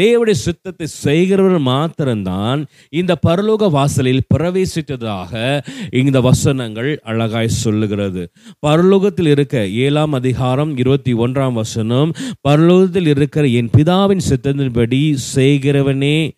[0.00, 8.32] தேவடைய சுத்தத்தை செய்கிறவர்கள் மாத்திரம்தான் இந்த பரலோக வாசலில் பிரவேசித்ததாக இந்த வசனங்கள் அழகாய் சொல்லுகிறது.
[8.66, 12.12] பரலோகத்தில் இருக்க ஏழாம் அதிகாரம் இருபத்தி ஒன்றாம் வசனம்
[12.48, 16.30] பரலோகத்தில் இருக்கிற என் பிதாவின் சித்தத்தின்படி செய்கிறவனே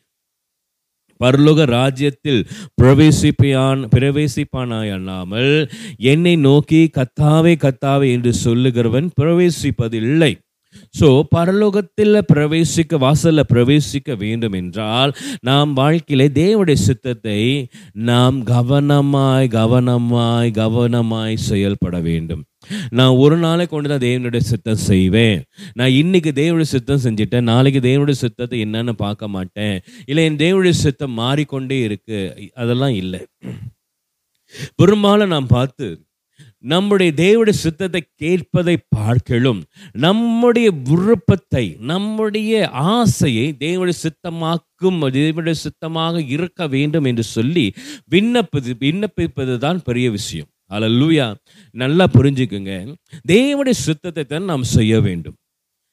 [1.25, 2.41] பரலோக ராஜ்யத்தில்
[2.83, 5.53] பிரவேசிப்பான் பிரவேசிப்பானாய் அல்லாமல்
[6.13, 10.33] என்னை நோக்கி கத்தாவே கத்தாவே என்று சொல்லுகிறவன் பிரவேசிப்பதில்லை.
[10.99, 17.43] ஸோ பரலோகத்தில் பிரவேசிக்க வாசலில் பிரவேசிக்க வேண்டும் என்றால் நாம் வாழ்க்கையில தேவனுடைய சித்தத்தை
[17.93, 22.43] நாம் கவனமாய் கவனமாய் கவனமாய் செயல்பட வேண்டும்.
[22.91, 25.43] நான் ஒரு நாளை கொண்டு தான் தேவனுடைய சித்தம் செய்வேன்.
[25.75, 27.49] நான் இன்னைக்கு தேவனுடைய சித்தம் செஞ்சுட்டேன்.
[27.53, 29.77] நாளைக்கு தேவனுடைய சித்தத்தை என்னன்னு பார்க்க மாட்டேன்.
[30.07, 32.51] இல்லை என் தேவனுடைய சித்தம் மாறிக்கொண்டே இருக்கு.
[32.55, 33.23] அதெல்லாம் இல்லை.
[34.77, 35.87] பெரும்பாலும் நான் பார்த்து
[36.61, 39.61] நம்முடைய தேவடைய சித்தத்தை கேட்பதை பார்க்கலும்
[39.93, 47.67] நம்முடைய விருப்பத்தை நம்முடைய ஆசையை தேவடைய சித்தமாக்கும் தேவனுடைய சித்தமாக இருக்க வேண்டும் என்று சொல்லி
[48.11, 50.49] விண்ணப்பது விண்ணப்பிப்பது தான் பெரிய விஷயம்.
[50.81, 51.35] அல்லூயா
[51.71, 52.95] நல்லா புரிஞ்சுக்குங்க.
[53.29, 55.37] தேவனுடைய சித்தத்தை தான் நாம் செய்ய வேண்டும்.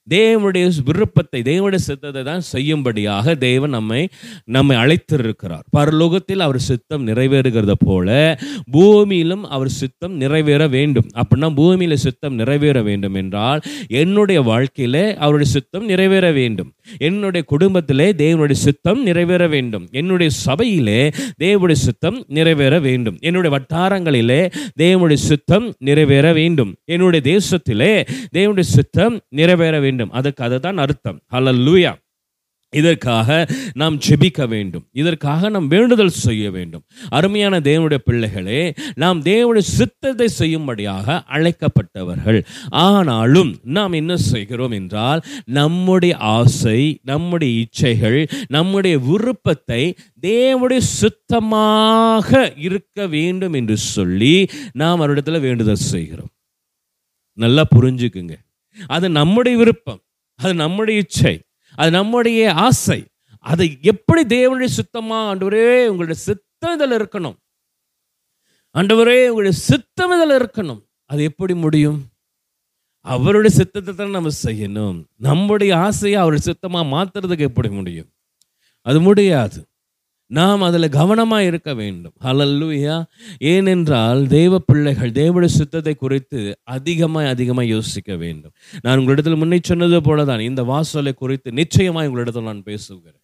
[0.09, 4.09] தேவனுடைய விருப்பத்தை தேவனுடைய சித்தத்தை தான் செய்யும்படியாக தேவன் நம்மை
[4.45, 5.63] நம்மை அழைத்திருக்கிறார்.
[5.77, 8.39] பரலோகத்தில் அவர் சித்தம் நிறைவேறுகிறத போல
[8.71, 11.07] பூமியிலும் அவர் சித்தம் நிறைவேற வேண்டும்.
[11.15, 16.73] அப்படின்னா பூமியில சித்தம் நிறைவேற வேண்டும் என்றால் என்னுடைய வாழ்க்கையிலே அவருடைய சித்தம் நிறைவேற வேண்டும்.
[16.97, 19.87] என்னுடைய குடும்பத்திலே தேவனுடைய சித்தம் நிறைவேற வேண்டும்.
[19.91, 23.17] என்னுடைய சபையிலே தேவனுடைய சித்தம் நிறைவேற வேண்டும்.
[23.21, 26.75] என்னுடைய வட்டாரங்களிலே தேவனுடைய சித்தம் நிறைவேற வேண்டும்.
[26.85, 31.21] என்னுடைய தேசத்திலே தேவனுடைய சித்தம் நிறைவேற வேண்டும் அதுக்கு அதுதான் அர்த்தம்.
[31.33, 31.93] ஹலல்லூயா
[32.73, 34.87] இதற்காக நாம் ஜெபிக்க வேண்டும்.
[34.91, 36.83] இதற்காக நாம் வேண்டுதல் செய்ய வேண்டும்.
[37.09, 42.45] அருமையான தேவனுடைய பிள்ளைகளே நாம் தேவனுடைய சித்தத்தை செய்யும்படியாக அழைக்கப்பட்டவர்கள்.
[42.69, 53.53] ஆனாலும் நாம் என்ன செய்கிறோம் என்றால் நம்முடைய ஆசை நம்முடைய இச்சைகள் நம்முடைய விருப்பத்தை தேவனுடைய சுத்தமாக இருக்க வேண்டும்
[53.53, 56.31] என்று சொல்லி நாம் அவரிடத்தில் வேண்டுதல் செய்கிறோம்.
[57.33, 58.33] நல்லா புரிஞ்சுக்குங்க.
[58.87, 60.01] அது நம்முடைய விருப்பம்
[60.35, 61.41] அது நம்முடைய இச்சை
[61.75, 63.05] அது நம்முடைய ஆசை.
[63.39, 67.37] அதை எப்படி தேவனுடைய சுத்தமாக ஆண்டவரே உங்களுடைய சித்தம் இதில் இருக்கணும்?
[68.73, 70.81] ஆண்டவரே உங்களுடைய சித்தம் இதில் இருக்கணும்.
[71.05, 72.05] அது எப்படி முடியும்?
[72.99, 75.05] அவருடைய சித்தத்தை தான் நம்ம செய்யணும்.
[75.17, 78.09] நம்முடைய ஆசையை அவருடைய சித்தமா மாத்துறதுக்கு எப்படி முடியும்?
[78.81, 79.70] அது முடியாது.
[80.37, 82.13] நாம் அதில் கவனமாக இருக்க வேண்டும்.
[82.25, 82.95] ஹலல்லூயா
[83.37, 88.53] ஏனென்றால் தேவ பிள்ளைகள் தேவனுடைய சுத்தத்தை குறித்து அதிகமாக அதிகமாக யோசிக்க வேண்டும்.
[88.81, 93.19] நான் உங்களிடத்தில் முன்னே சொன்னது போல தான் இந்த வாசலை குறித்து நிச்சயமாக உங்களிடத்தில் நான் பேசுகிறேன்.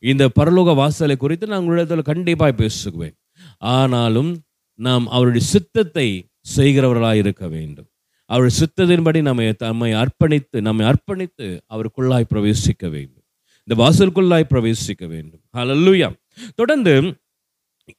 [0.00, 3.16] இந்த பரலோக வாசலை குறித்து நான் உங்களிடத்தில் கண்டிப்பாக பேசுவேன்.
[3.58, 4.32] ஆனாலும்
[4.74, 6.08] நாம் அவருடைய சித்தத்தை
[6.56, 7.88] செய்கிறவர்களாக இருக்க வேண்டும்.
[8.30, 13.24] அவருடைய சித்தத்தின்படி நம்மை நம்மை அர்ப்பணித்து நம்மை அர்ப்பணித்து அவருக்குள்ளாய் பிரவேசிக்க வேண்டும்.
[13.68, 15.42] இந்த வாசலுக்குள்ளாய் பிரவேசிக்க வேண்டும்.
[15.56, 16.08] ஹalleluya
[16.54, 16.94] தொடர்ந்து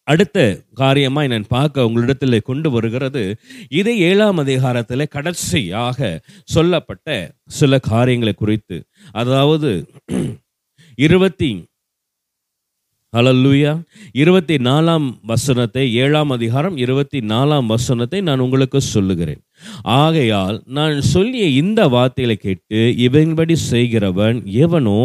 [0.04, 0.40] அடுத்த
[0.76, 3.24] காரியமாய் நான் பார்க்க உங்களிடத்தில் கொண்டு வருகிறது.
[3.70, 7.08] இதே ஏழாம் அதிகாரத்தில் கடைசியாக சொல்லப்பட்ட
[7.50, 8.78] சில காரியங்களை குறித்து.
[9.12, 9.72] அதாவது
[10.98, 11.50] இருபத்தி
[13.14, 13.72] ஹalleluya
[14.22, 19.40] இருபத்தி நாலாம் வசனத்தை ஏழாம் அதிகாரம் இருபத்தி நாலாம் வசனத்தை நான் உங்களுக்கு சொல்லுகிறேன்.
[19.84, 25.00] ஆகையால் நான் சொல்லிய இந்த வார்த்தைகளை கேட்டு இவன்படி செய்கிறவன் எவனோ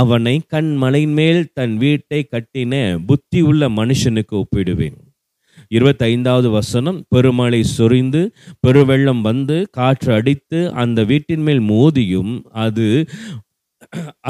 [0.00, 2.74] அவனை கண்மலையின் மேல் தன் வீட்டை கட்டின
[3.08, 4.98] புத்தி உள்ள மனுஷனுக்கு ஒப்பிடுவேன்.
[5.76, 8.22] இருபத்தைந்தாவது வசனம் பெருமழை சொரிந்து
[8.66, 12.32] பெருவெள்ளம் வந்து காற்று அடித்து அந்த வீட்டின் மேல் மோதியும்
[12.66, 12.86] அது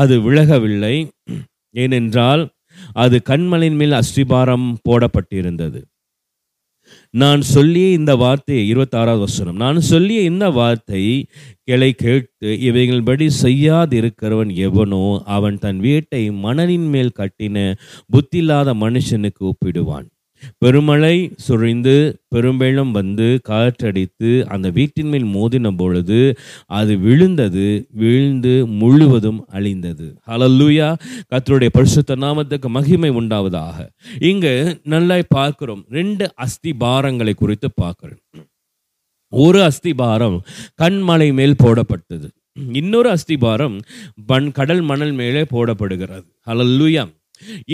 [0.03, 0.97] அது விலகவில்லை.
[1.75, 2.43] ஏனென்றால்
[2.93, 5.81] அது கண்மலின் மேல் அஸ்திபாரம் போடப்பட்டிருந்தது.
[7.11, 11.03] நான் சொல்லிய இந்த வார்த்தையை இருபத்தாறாவது வசனம் நான் சொல்லிய இந்த வார்த்தை
[11.65, 17.75] கிளை கேட்டு இவைகள்படி செய்யாதிருக்கிறவன் எவனோ அவன் தன் வீட்டை மணலின் மேல் கட்டின
[18.15, 20.09] புத்தில்லாத மனுஷனுக்கு ஒப்பிடுவான்.
[20.59, 26.37] பெருமழை சுழிந்து பெரும்பெள்ளம் வந்து காற்றடித்து அந்த வீட்டின் மேல் மோதின பொழுது
[26.67, 30.21] அது விழுந்தது விழுந்து முழுவதும் அழிந்தது.
[30.27, 30.99] ஹலல்லூயா
[31.35, 33.89] கத்தருடைய பரிசுத்த நாமத்துக்கு மகிமை உண்டாவதாக.
[34.21, 35.85] இங்கு நல்லா பார்க்கிறோம்.
[35.91, 38.19] ரெண்டு அஸ்திபாரங்களை குறித்து பார்க்கிறோம்
[39.29, 40.39] ஒரு அஸ்திபாரம்
[40.83, 42.29] கண்மலை மேல் போடப்பட்டது.
[42.73, 43.81] இன்னொரு அஸ்திபாரம்
[44.27, 46.25] பண் கடல் மணல் மேலே போடப்படுகிறது.
[46.47, 47.19] ஹalleluya.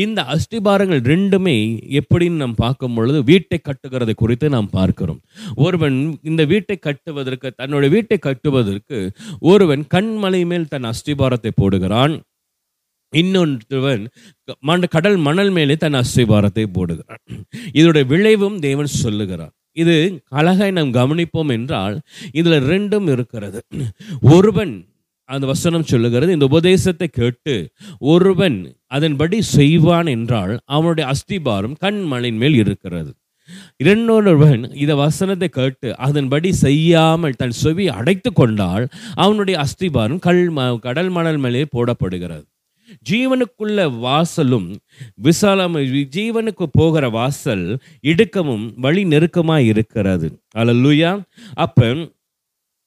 [0.04, 1.56] இந்த அஸ்திபாரங்கள் ரெண்டுமே
[2.00, 5.20] எப்படின்னு நாம் பார்க்கும் பொழுது வீட்டை கட்டுகிறதை குறித்து நாம் பார்க்கிறோம்.
[5.66, 5.98] ஒருவன்
[6.30, 8.98] இந்த வீட்டை கட்டுவதற்கு தன்னுடைய வீட்டை கட்டுவதற்கு
[9.52, 12.16] ஒருவன் கண்மலை மேல் தன் அஸ்திபாரத்தை போடுகிறான்.
[13.12, 14.02] இன்னொருவன்
[14.68, 17.22] மண்ட கடல் மணல் மேலே தன் அஸ்திபாரத்தை போடுகிறான்.
[17.80, 19.94] இதோட விளைவும் தேவன் சொல்லுகிறான் இது
[20.40, 21.96] அழகாய் நாம் கவனிப்போம் என்றால்
[22.40, 23.60] இதில் ரெண்டும் இருக்கிறது.
[24.36, 24.74] ஒருவன்
[25.26, 26.32] அந்த வசனம் சொல்லுகிறது.
[26.32, 27.68] இந்த உபதேசத்தை கேட்டு
[27.98, 33.14] ஒருவன் அதன்படி செய்வான் என்றால் அவனுடைய அஸ்திபாரம் கண்மலையின் மேல் இருக்கிறது.
[33.84, 41.08] இரண்டொருவன் இந்த வசனத்தை கேட்டு அதன்படி செய்யாமல் தன் செவி அடைத்து கொண்டால் அவனுடைய அஸ்திபாரம் கல் ம- கடல்
[41.08, 42.44] மணல் மேலே போடப்படுகிறது.
[43.10, 44.76] ஜீவனுக்குள்ள வாசலும்
[45.14, 50.40] விசாலம் ஜீவனுக்கு போகிற வாசல் இடுக்கமும் வழி நெருக்கமாக இருக்கிறது.
[50.56, 51.22] அல்லேலூயா
[51.54, 52.14] அப்போ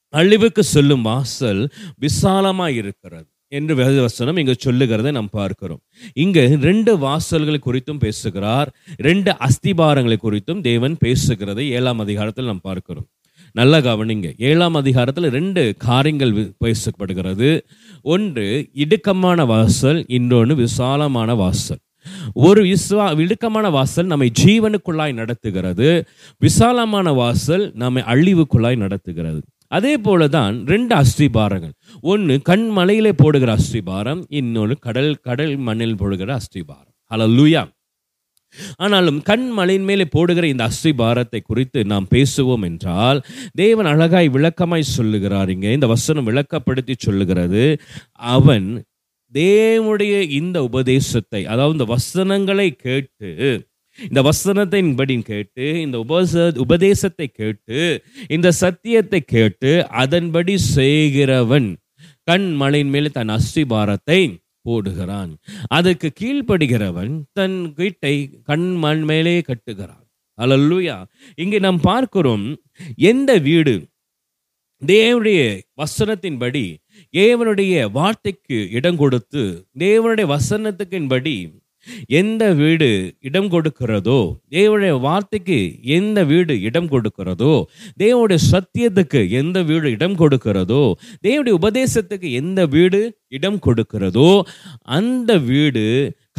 [0.10, 5.80] அழிவுக்கு செல்லும் வாசல் விசாலமாக இருக்கிறது என்று வேதவசனம் இங்கு சொல்லுகிறதை நாம் பார்க்கிறோம்.
[6.14, 8.74] இங்கு ரெண்டு வாசல்களை குறித்தும் பேசுகிறார்.
[8.98, 13.08] ரெண்டு அஸ்திபாரங்களை குறித்தும் தேவன் பேசுகிறதை ஏழாம் அதிகாரத்தில் நாம் பார்க்கிறோம்.
[13.52, 14.34] நல்லா கவனிங்க.
[14.38, 17.62] ஏழாம் அதிகாரத்தில் ரெண்டு காரியங்கள் வி- பேசப்படுகிறது.
[18.02, 21.78] ஒன்று இடுக்கமான வாசல் இன்னொன்று விசாலமான வாசல்.
[22.34, 26.06] ஒரு விஸ்வா இடுக்கமான வாசல் நம்மை ஜீவனுக்குள்ளாய் நடத்துகிறது.
[26.38, 29.42] விசாலமான வாசல் நம்மை அழிவுக்குள்ளாய் நடத்துகிறது.
[29.72, 31.74] அதே போல தான் ரெண்டு அஸ்திபாரங்கள்.
[32.04, 36.96] ஒன்று கண் மலையிலே போடுகிற அஸ்திபாரம் இன்னொன்று கடல் கடல் மண்ணில் போடுகிற அஸ்திபாரம்.
[37.12, 37.62] ஹalleluya
[38.80, 43.20] ஆனாலும் கண் மலையின் மேலே போடுகிற இந்த அஸ்திபாரத்தை குறித்து நாம் பேசுவோம் என்றால்
[43.56, 47.64] தேவன் அழகாய் விளக்கமாய் சொல்லுகிறார் இங்கே இந்த வசனம் விளக்கப்படுத்தி சொல்லுகிறது
[48.34, 48.68] அவன்
[49.34, 53.30] தேவனுடைய இந்த உபதேசத்தை அதாவது இந்த வசனங்களை கேட்டு
[54.08, 61.70] இந்த வசனத்தின் படி கேட்டு இந்த உபச உபதேசத்தை கேட்டு இந்த சத்தியத்தை கேட்டு அதன்படி செய்கிறவன்
[62.24, 64.20] கண் மலையின் மேலே தன் அஸ்திபாரத்தை
[64.70, 65.32] போடுகிறான்.
[65.68, 70.06] அதற்கு கீழ்ப்படுகிறவன் தன் வீட்டை கண் மண் மேலே கட்டுகிறான்.
[70.38, 70.98] அலல்லுயா
[71.36, 72.46] இங்கே நாம் பார்க்கிறோம்
[72.96, 73.76] எந்த வீடு?
[74.82, 75.40] தேவனுடைய
[75.82, 76.66] வசனத்தின்படி
[77.14, 79.44] தேவனுடைய வார்த்தைக்கு இடம் கொடுத்து
[79.80, 81.36] தேவனுடைய வசனத்துக்கின்படி
[82.14, 82.90] எந்த வீடு
[83.22, 84.20] இடம் கொடுக்கிறதோ
[84.50, 85.60] தேவனுடைய வார்த்தைக்கு
[85.92, 87.54] எந்த வீடு இடம் கொடுக்கிறதோ
[87.98, 90.84] தேவனுடைய சத்தியத்துக்கு எந்த வீடு இடம் கொடுக்கிறதோ
[91.22, 94.30] தேவனுடைய உபதேசத்துக்கு எந்த வீடு இடம் கொடுக்கிறதோ
[94.92, 95.86] அந்த வீடு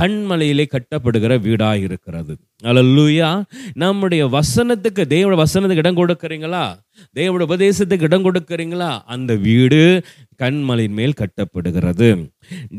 [0.01, 2.35] கண்மலையிலே கட்டப்படுகிற வீடாக இருக்கிறது
[2.71, 3.29] அல்லூயா
[3.83, 6.65] நம்முடைய வசனத்துக்கு தேவோட வசனத்துக்கு இடம் கொடுக்குறீங்களா?
[7.17, 8.89] தேவோட உபதேசத்துக்கு இடம் கொடுக்குறீங்களா?
[9.07, 9.79] அந்த வீடு
[10.43, 12.09] கண்மலையின் மேல் கட்டப்படுகிறது.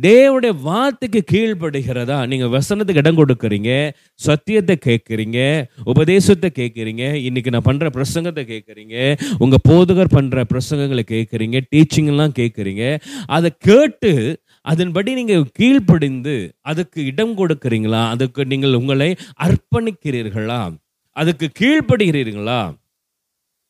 [0.05, 2.17] தேவனுடைய வார்த்தைக்கு கீழ்ப்படுகிறதா?
[2.27, 3.71] நீங்கள் வசனத்துக்கு இடம் கொடுக்குறீங்க
[4.19, 5.39] சத்தியத்தை கேட்குறீங்க
[5.83, 8.95] உபதேசத்தை கேட்குறீங்க இன்னைக்கு நான் பண்ணுற பிரசங்கத்தை கேட்குறீங்க
[9.37, 12.85] உங்கள் போதகர் பண்ணுற பிரசங்கங்களை கேட்குறீங்க டீச்சிங்லாம் கேட்குறீங்க
[13.27, 14.13] அதை கேட்டு
[14.61, 18.09] அதன்படி நீங்கள் கீழ்ப்படிந்து அதுக்கு இடம் கொடுக்குறீங்களா?
[18.09, 20.73] அதுக்கு நீங்கள் உங்களை அர்ப்பணிக்கிறீர்களா?
[21.09, 22.79] அதுக்கு கீழ்ப்படுகிறீர்களா?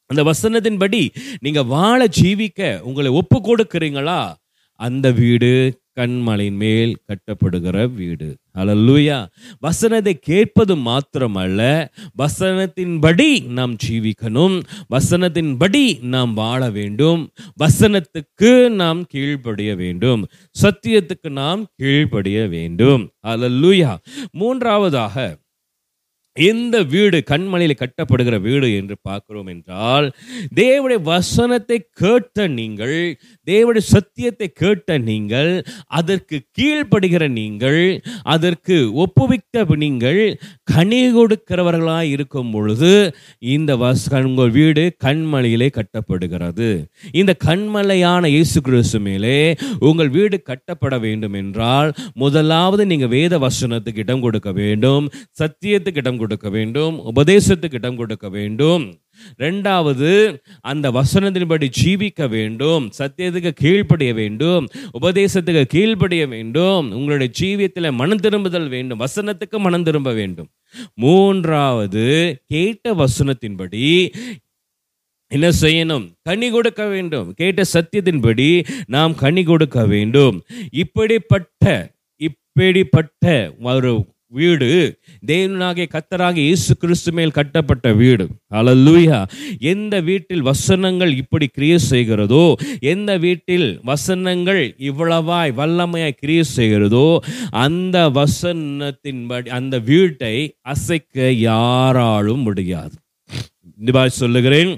[0.06, 4.34] அந்த வசனத்தின்படி நீங்கள் வாழ ஜீவிக்க உங்களை ஒப்பு கொடுக்கிறீங்களா?
[4.76, 8.38] அந்த வீடு கண்மலையின் மேல் கட்டப்படுகிற வீடு.
[8.56, 9.26] அலல்லூயா
[9.60, 11.88] வசனத்தை கேட்பது மாத்திரமல்ல.
[12.18, 14.64] வசனத்தின்படி நாம் ஜீவிக்கணும்.
[14.90, 17.32] வசனத்தின்படி நாம் வாழ வேண்டும்.
[17.64, 20.28] வசனத்துக்கு நாம் கீழ்ப்படிய வேண்டும்.
[20.62, 23.10] சத்தியத்துக்கு நாம் கீழ்ப்படிய வேண்டும்.
[23.28, 23.98] அலல்லூயா
[24.32, 25.38] மூன்றாவதாக
[26.36, 30.08] எந்த வீடு கண்மலையில் கட்டப்படுகிற வீடு என்று பார்க்கிறோம் என்றால்
[30.56, 33.18] தேவடைய வசனத்தை கேட்ட நீங்கள்
[33.48, 35.52] தேவடைய சத்தியத்தை கேட்ட நீங்கள்
[35.88, 37.82] அதற்கு கீழ்ப்படுகிற நீங்கள்
[38.24, 40.22] அதற்கு ஒப்புவித்த நீங்கள்
[40.72, 42.92] கனி கொடுக்கிறவர்களாக இருக்கும் பொழுது
[43.56, 46.70] இந்த வஸ் உங்கள் வீடு கண்மலையிலே கட்டப்படுகிறது.
[47.22, 49.36] இந்த கண்மலையான இயேசு கிறிஸ்து மேலே
[49.90, 51.92] உங்கள் வீடு கட்டப்பட வேண்டும் என்றால்
[52.24, 55.06] முதலாவது நீங்கள் வேத வசனத்துக்கு இடம் கொடுக்க வேண்டும்
[55.42, 58.86] சத்தியத்துக்கு இடம் கொடுக்க வேண்டும் உபதேசத்துக்கு இடம் கொடுக்க வேண்டும்.
[59.40, 64.68] ரெண்டாவது அந்த வசனத்தின்படி ஜீவிக்க வேண்டும் சத்தியத்துக்கு கீழ்ப்படிய வேண்டும்
[65.02, 70.50] உபதேசத்துக்கு கீழ்ப்படிய வேண்டும் உங்களுடைய ஜீவியத்தில் மனம் திரும்புதல் வேண்டும் வசனத்துக்கு மனம் திரும்ப வேண்டும்.
[70.94, 72.06] மூன்றாவது
[72.48, 74.14] கேட்ட வசனத்தின்படி
[75.28, 76.12] என்ன செய்யணும்?
[76.24, 77.34] கனி கொடுக்க வேண்டும்.
[77.34, 80.44] கேட்ட சத்தியத்தின்படி நாம் கனி கொடுக்க வேண்டும்.
[80.72, 84.06] இப்படிப்பட்ட இப்படிப்பட்ட ஒரு
[84.40, 84.70] வீடு.
[85.32, 88.26] தேவனாகிய கத்தராக இயேசு கிறிஸ்து மேல் கட்டப்பட்ட வீடு.
[88.60, 89.20] அலல்லூயா
[89.74, 92.44] எந்த வீட்டில் வசனங்கள் இப்படி கிரியை செய்கிறதோ
[92.94, 97.08] எந்த வீட்டில் வசனங்கள் இவ்வளவாய் வல்லமையாய் கிரியை செய்கிறதோ
[97.66, 100.36] அந்த வசனத்தின்படி அந்த வீட்டை
[100.74, 102.96] அசைக்க யாராலும் முடியாது.
[103.80, 104.72] இந்த சொல்லுகிறேன்.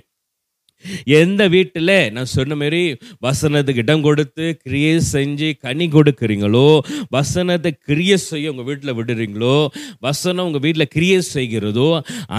[1.19, 2.81] எந்த வீட்டில் நான் சொன்ன மாதிரி
[3.19, 6.67] வசனத்துக்கு இடம் கொடுத்து கிரியை செஞ்சு கனி கொடுக்குறீங்களோ
[7.09, 9.57] வசனத்தை கிரியை செய்ய உங்கள் வீட்டில் விடுறீங்களோ
[9.99, 11.89] வசனம் உங்கள் வீட்டில் கிரியை செய்கிறதோ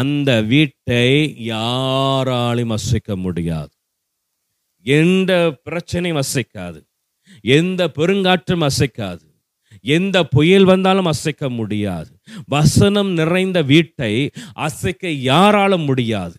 [0.02, 1.06] அந்த வீட்டை
[1.52, 3.72] யாராலையும் அசைக்க முடியாது.
[4.86, 5.32] எந்த
[5.66, 6.80] பிரச்சனையும் அசைக்காது
[7.58, 9.24] எந்த பெருங்காற்றும் அசைக்காது
[9.84, 12.10] எந்த புயல் வந்தாலும் அசைக்க முடியாது.
[12.46, 14.12] வசனம் நிறைந்த வீட்டை
[14.66, 16.36] அசைக்க யாராலும் முடியாது.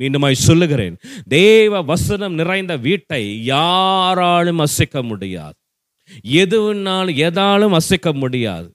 [0.00, 0.96] மீண்டுமாய் சொல்லுகிறேன்.
[1.38, 5.56] தேவ வசனம் நிறைந்த வீட்டை யாராலும் அசைக்க முடியாது.
[6.42, 8.68] எதுவுனாலும் எதாலும் அசைக்க முடியாது.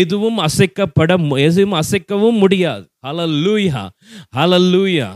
[0.00, 1.12] எதுவும் அசைக்கப்பட
[1.46, 2.84] எதுவும் அசைக்கவும் முடியாது.
[3.06, 3.82] ஹலல்லூயா
[4.36, 5.08] ஹலல்லூயா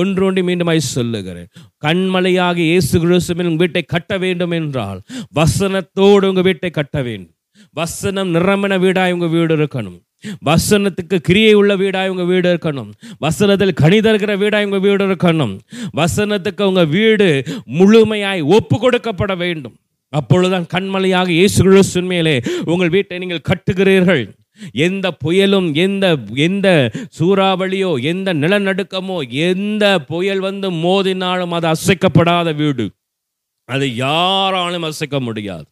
[0.00, 1.50] ஒன்றொன்று மீண்டுமாய் சொல்லுகிறேன்.
[1.84, 5.00] கண்மலையாக இயேசு கிறிஸ்துவின் உங்கள் வீட்டை கட்ட வேண்டும் என்றால்
[5.40, 7.36] வசனத்தோடு உங்கள் வீட்டை கட்ட வேண்டும்.
[7.72, 9.98] வசனம் நிறமன வீடாய் உங்கள் வீடு இருக்கணும்.
[10.48, 12.90] வசனத்துக்கு கிரியை உள்ள வீடாக இவங்க வீடு இருக்கணும்.
[13.18, 15.54] வசனத்தில் கணிதல்கிற வீடாக இவங்க வீடு இருக்கணும்.
[16.00, 17.28] வசனத்துக்கு உங்க வீடு
[17.78, 19.76] முழுமையாய் ஒப்பு கொடுக்கப்பட வேண்டும்.
[20.08, 22.34] அப்பொழுதுதான் கண்மலையாக இயேசு கிறிஸ்துவின் மேலே
[22.64, 24.22] உங்கள் வீட்டை நீங்கள் கட்டுகிறீர்கள்.
[24.72, 26.06] எந்த புயலும் எந்த
[26.46, 26.68] எந்த
[27.18, 32.86] சூறாவளியோ எந்த நிலநடுக்கமோ எந்த புயல் வந்து மோதினாலும் அது அசைக்கப்படாத வீடு.
[33.64, 35.68] அது யாராலும் அசைக்க முடியாது.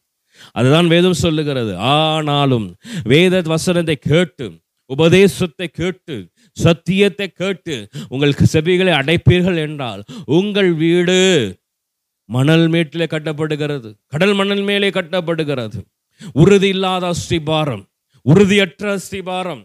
[0.59, 1.72] அதுதான் வேதம் சொல்லுகிறது.
[1.95, 2.66] ஆனாலும்
[3.12, 4.47] வேத வசனத்தை கேட்டு
[4.91, 6.14] உபதேசத்தை கேட்டு
[6.57, 7.74] சத்தியத்தை கேட்டு
[8.09, 10.03] உங்களுக்கு செவிகளை அடைப்பீர்கள் என்றால்
[10.39, 11.18] உங்கள் வீடு
[12.28, 13.89] மணல் மேட்டிலே கட்டப்படுகிறது.
[14.12, 15.78] கடல் மணல் மேலே கட்டப்படுகிறது.
[16.34, 17.84] உறுதி இல்லாத அஸ்திபாரம்
[18.26, 19.62] உறுதியற்ற அஸ்திபாரம்.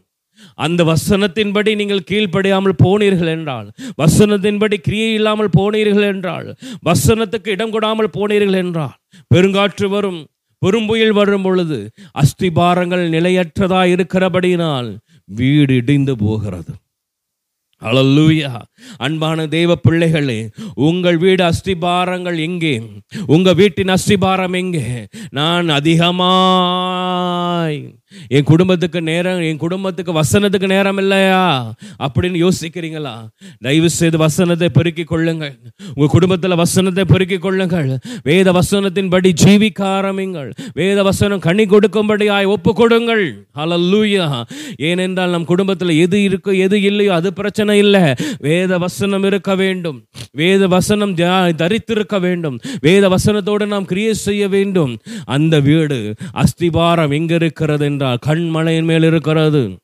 [0.57, 3.67] அந்த வசனத்தின்படி நீங்கள் கீழ்ப்படியாமல் போனீர்கள் என்றால்
[4.01, 6.47] வசனத்தின்படி கிரியை இல்லாமல் போனீர்கள் என்றால்
[6.89, 8.95] வசனத்துக்கு இடம் கொடாமல் போனீர்கள் என்றால்
[9.31, 10.21] பெருங்காற்று வரும்
[10.63, 16.73] பெரும்புயல் வரும் பொழுது அஸ்திபாரங்கள் நிலையற்றதா இருக்கிறபடியினால் வீடு இடிந்து போகிறது.
[17.81, 18.61] அழல்லூயா
[18.97, 22.81] அன்பான தெய்வ பிள்ளைகளே உங்கள் வீடு அஸ்திபாரங்கள் எங்கே?
[23.25, 25.07] உங்கள் வீட்டின் அஸ்திபாரம் எங்கே?
[25.29, 27.93] நான் அதிகமாய்
[28.35, 31.41] என் குடும்பத்துக்கு நேரம் என் குடும்பத்துக்கு வசனத்துக்கு நேரம் இல்லையா?
[32.05, 33.13] அப்படின்னு யோசிக்கிறீங்களா?
[33.65, 35.55] தயவு செய்து வசனத்தை பெருக்கிக் கொள்ளுங்கள்.
[35.95, 37.89] உங்கள் குடும்பத்தில் வசனத்தை பெருக்கிக் கொள்ளுங்கள்.
[38.29, 40.49] வேத வசனத்தின்படி ஜீவிக்க ஆரம்பிங்கள்.
[40.79, 43.25] வேத வசனம் கனி கொடுக்கும்படியாய் ஒப்பு கொடுங்கள்.
[43.59, 44.27] ஹலல்லூயா
[44.89, 48.03] ஏனென்றால் நம் குடும்பத்தில் எது இருக்கோ எது இல்லையோ அது பிரச்சனை இல்லை.
[48.47, 49.99] வேத வசனம் இருக்க வேண்டும்.
[50.41, 51.15] வேத வசனம்
[51.61, 52.57] தரித்திருக்க வேண்டும்.
[52.87, 54.93] வேத வசனத்தோடு நாம் கிரியை செய்ய வேண்டும்.
[55.35, 55.99] அந்த வீடு
[56.43, 59.77] அஸ்திபாரம் எங்க இருக்கிறது என்று கண் கண்மலையின் மேல் இருக்கிறது.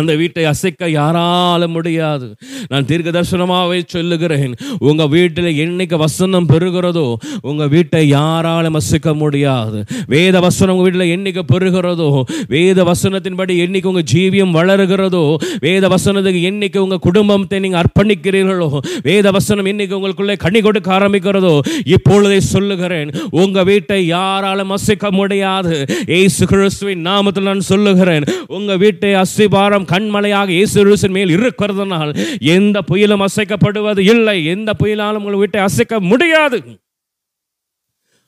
[0.00, 2.26] அந்த வீட்டை அசைக்க யாரால முடியாது.
[2.70, 4.54] நான் தீர்க்க தரிசனமாகவே சொல்லுகிறேன்.
[4.88, 7.06] உங்கள் வீட்டில் என்னைக்கு வசனம் பெறுகிறதோ
[7.50, 9.78] உங்கள் வீட்டை யாராலும் அசைக்க முடியாது.
[10.14, 12.08] வேத வசனம் உங்கள் வீட்டில் என்னைக்கு பெறுகிறதோ
[12.54, 15.24] வேத வசனத்தின்படி என்னைக்கு உங்கள் ஜீவியம் வளருகிறதோ
[15.66, 18.70] வேத வசனத்துக்கு என்னைக்கு உங்கள் குடும்பத்தை நீங்கள் அர்ப்பணிக்கிறீர்களோ
[19.08, 21.54] வேத வசனம் என்னைக்கு உங்களுக்குள்ளே கனி கொடுக்க ஆரம்பிக்கிறதோ
[21.94, 23.10] இப்பொழுதே சொல்லுகிறேன்.
[23.42, 25.74] உங்கள் வீட்டை யாராலும் அசைக்க முடியாது.
[26.20, 28.26] ஏசு கிறிஸ்துவின் நாமத்தில் நான் சொல்லுகிறேன்.
[28.56, 34.46] உங்கள் வீட்டை அசிபாரம் அஸ்திபாரம் கண்மலையாக இயேசு மேல் இருக்கிறதுனால் எந்த புயலும் அசைக்கப்படுவது இல்லை.
[34.46, 36.82] எந்த புயலாலும் உங்களை வீட்டை அசைக்க முடியாது.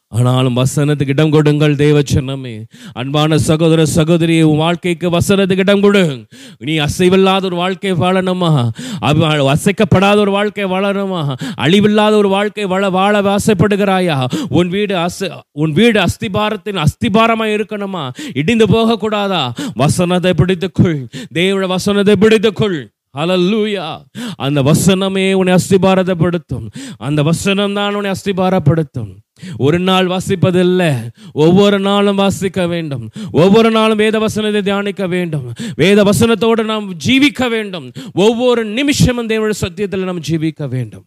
[0.09, 6.27] ஆனாலும் வசனத்துக்கு இடம் கொடுங்கள் தேவச்சனமே அன்பான சகோதர சகோதரி உன் வாழ்க்கைக்கு வசனத்துக்கு இடம் கொடு.
[6.59, 8.69] நீ அசைவில்லாத ஒரு வாழ்க்கை வாழணுமா?
[8.99, 11.35] அவ- அசைக்கப்படாத ஒரு வாழ்க்கை வாழணுமா?
[11.61, 14.25] அழிவில்லாத ஒரு வாழ்க்கை வாழ வாழ ஆசைப்படுகிறாயா?
[14.49, 18.11] உன் வீடு அசை உன் வீடு அஸ்திபாரத்தின் அஸ்திபாரமா இருக்கணுமா?
[18.35, 19.51] இடிந்து போகக்கூடாதா?
[19.75, 21.09] வசனத்தை பிடித்துக்கொள்.
[21.35, 22.95] தேவோட வசனத்தை பிடித்துக்கொள்.
[23.19, 24.05] அலல்லூயா
[24.37, 29.25] அந்த வசனமே உன்னை அஸ்திபாரத்தைப்படுத்தும் அந்த வசனம் தான் உன்னை அஸ்திபாரப்படுத்தும்.
[29.57, 33.11] ஒரு நாள் வாசிப்பதில்லை ஒவ்வொரு நாளும் வாசிக்க வேண்டும்.
[33.32, 35.53] ஒவ்வொரு நாளும் வேத வசனத்தை தியானிக்க வேண்டும்.
[35.74, 37.93] வேத வசனத்தோடு நாம் ஜீவிக்க வேண்டும்.
[38.12, 41.05] ஒவ்வொரு நிமிஷமும் தேவனுடைய சத்தியத்தில் நாம் ஜீவிக்க வேண்டும்.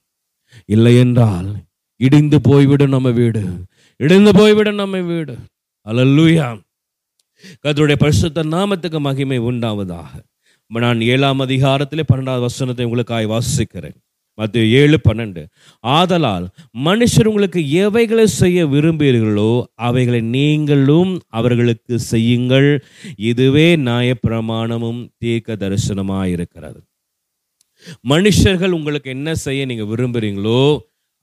[0.66, 1.56] இல்லை என்றால்
[1.96, 3.44] இடிந்து போய்விடும் நம்ம வீடு.
[3.98, 5.38] இடிந்து போய்விடும் நம்ம வீடு.
[5.86, 6.60] அலல்லூயா.
[7.66, 10.08] கதருடைய பரிசுத்த நாமத்துக்கு மகிமை உண்டாவதாக.
[10.68, 13.96] நான் ஏழாம் அதிகாரத்திலே பன்னெண்டாவது வசனத்தை உங்களுக்காய் வாசிக்கிறேன்.
[14.40, 15.44] மத்திய ஏழு பன்னெண்டு.
[15.84, 16.46] ஆதலால்
[16.88, 19.52] மனுஷர் உங்களுக்கு எவைகளை செய்ய விரும்புகிறீர்களோ
[19.88, 22.70] அவைகளை நீங்களும் அவர்களுக்கு செய்யுங்கள்.
[23.32, 26.80] இதுவே நியாயப்பிரமாணமும் தீர்க்க தரிசனமாயிருக்கிறது.
[28.12, 30.64] மனுஷர்கள் உங்களுக்கு என்ன செய்ய நீங்கள் விரும்புகிறீங்களோ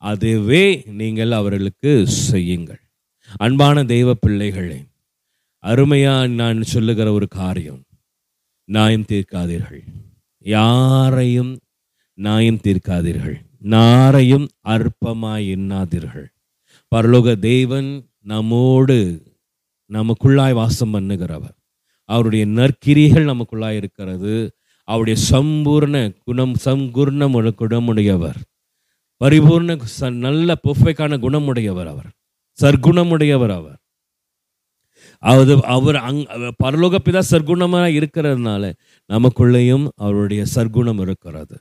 [0.03, 0.65] அதுவே
[1.01, 1.93] நீங்கள் அவர்களுக்கு
[2.31, 2.83] செய்யுங்கள்.
[3.45, 4.81] அன்பான தெய்வ பிள்ளைகளே
[5.65, 7.81] அருமையா நான் சொல்லுகிற ஒரு காரியம்
[8.69, 9.83] நியாயம் தீர்க்காதீர்கள்.
[10.47, 11.53] யாரையும்
[12.17, 13.35] நியாயம் தீர்க்காதீர்கள்.
[13.63, 16.27] நாரையும் அற்பமாய் எண்ணாதீர்கள்.
[16.95, 19.23] பரலோக தேவன் நம்மோடு
[19.93, 21.57] நமக்குள்ளாய் வாசம் பண்ணுகிறவர்.
[22.05, 24.57] அவருடைய நற்கிரிகள் நமக்குள்ளாய் இருக்கிறது.
[24.85, 28.35] அவருடைய சம்பூர்ண குணம் சம்பூர்ணம் குணமுடையவர்.
[29.25, 32.11] பரிபூர்ண ச- நல்ல பொஃபைக்கான குணமுடையவர் அவர்.
[32.63, 33.79] சர்க்குணமுடையவர் அவர்.
[35.19, 36.25] அது அவர் அங்
[36.65, 38.73] பரலோகப்பிதா சர்க்குணமாக இருக்கிறதுனால
[39.13, 41.61] நமக்குள்ளேயும் அவருடைய சர்க்குணம் இருக்கிறது.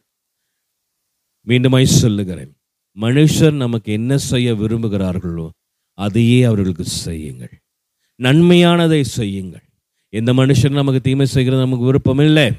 [1.48, 2.52] மீண்டுமாய் சொல்லுகிறேன்.
[2.98, 5.50] மனுஷர் நமக்கு என்ன செய்ய விரும்புகிறார்களோ
[5.94, 7.62] அதையே அவர்களுக்கு செய்யுங்கள்.
[8.20, 9.64] நன்மையானதை செய்யுங்கள்.
[10.10, 12.52] எந்த மனுஷன் நமக்கு தீமை செய்கிறது நமக்கு விருப்பம் இல்லை.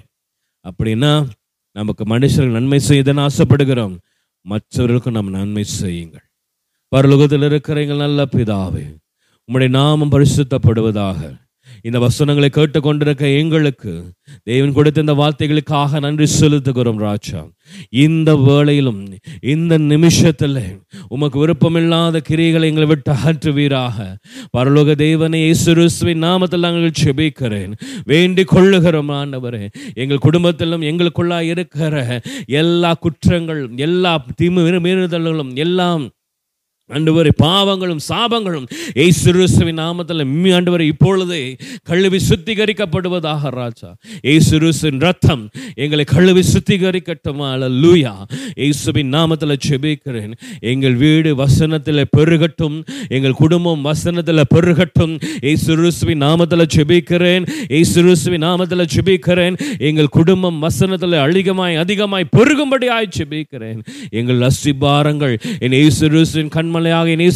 [0.64, 1.28] அப்படின்னா
[1.72, 3.97] நமக்கு மனுஷர்கள் நன்மை செய்யதன்னு ஆசைப்படுகிறோம்.
[4.41, 6.24] மற்றவர்களுக்கும் நாம் நன்மை செய்யுங்கள்.
[6.97, 8.84] பரலோகத்தில் இருக்கிறீங்கள் நல்ல பிதாவே
[9.49, 11.20] உம்முடைய நாமம் பரிசுத்தப்படுவதாக
[11.87, 14.05] இந்த வசனங்களை கேட்டுக்கொண்டிருக்க எங்களுக்கு
[14.43, 17.49] தேவன் கொடுத்த இந்த வார்த்தைகளுக்காக நன்றி செலுத்துகிறோம் ராஜா.
[17.91, 24.16] இந்த வேளையிலும் இந்த நிமிஷத்தில் உமக்கு விருப்பமில்லாத கிரிகளை எங்களை விட்டு அகற்றுவீராக.
[24.57, 27.72] பரலோக தேவனை இயேசுவின் நாமத்தில் நாங்கள் செபிக்கிறேன்
[28.05, 29.68] வேண்டிக் கொள்ளுகிறோம் ஆண்டவரே.
[29.95, 36.09] எங்கள் குடும்பத்திலும் எங்களுக்குள்ளா இருக்கிற எல்லா குற்றங்கள் எல்லா தீமை மீறுதல்களும் எல்லாம்
[36.95, 43.97] ஆண்டவரே பாவங்களும் சாபங்களும் ஏசுருசுவின் நாமத்தில் மீ இப்பொழுதே கழுவி சுத்திகரிக்கப்படுவதாக ராஜா.
[44.22, 47.41] ஏசுருசின் ரத்தம் எங்களை கழுவி சுத்திகரிக்கட்டும்
[47.82, 48.12] லூயா
[48.57, 55.20] ஏசுவின் நாமத்தில் செபிக்கிறேன் எங்கள் வீடு வசனத்தில் பெருகட்டும் எங்கள் குடும்பம் வசனத்தில் பெருகட்டும்.
[55.43, 65.39] ஏசுருசுவின் நாமத்தில் செபிக்கிறேன் ஏசுருசுவின் நாமத்தில் செபிக்கிறேன் எங்கள் குடும்பம் வசனத்தில் அதிகமாய் அதிகமாய் பெருகும்படியாய் செபிக்கிறேன் எங்கள் அஸ்திபாரங்கள்
[65.59, 67.27] என் ஏசுருசின் கண் மலையாக என்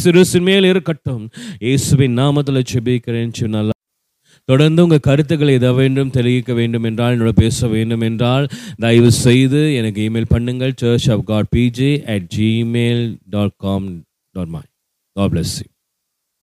[0.49, 1.23] மேல் இருக்கட்டும்.
[1.65, 3.69] இயேசுவின் நாமத்தில் செபிக்கிறேன் சொன்னால்
[4.49, 8.45] தொடர்ந்து உங்கள் கருத்துக்களை எதை வேண்டும் தெரிவிக்க வேண்டும் என்றால் என்னோட பேச வேண்டும் என்றால்
[8.79, 13.87] தயவு செய்து எனக்கு இமெயில் பண்ணுங்கள் church of God B J at Gmail dot com
[14.35, 14.63] dot my
[15.15, 15.67] God plus you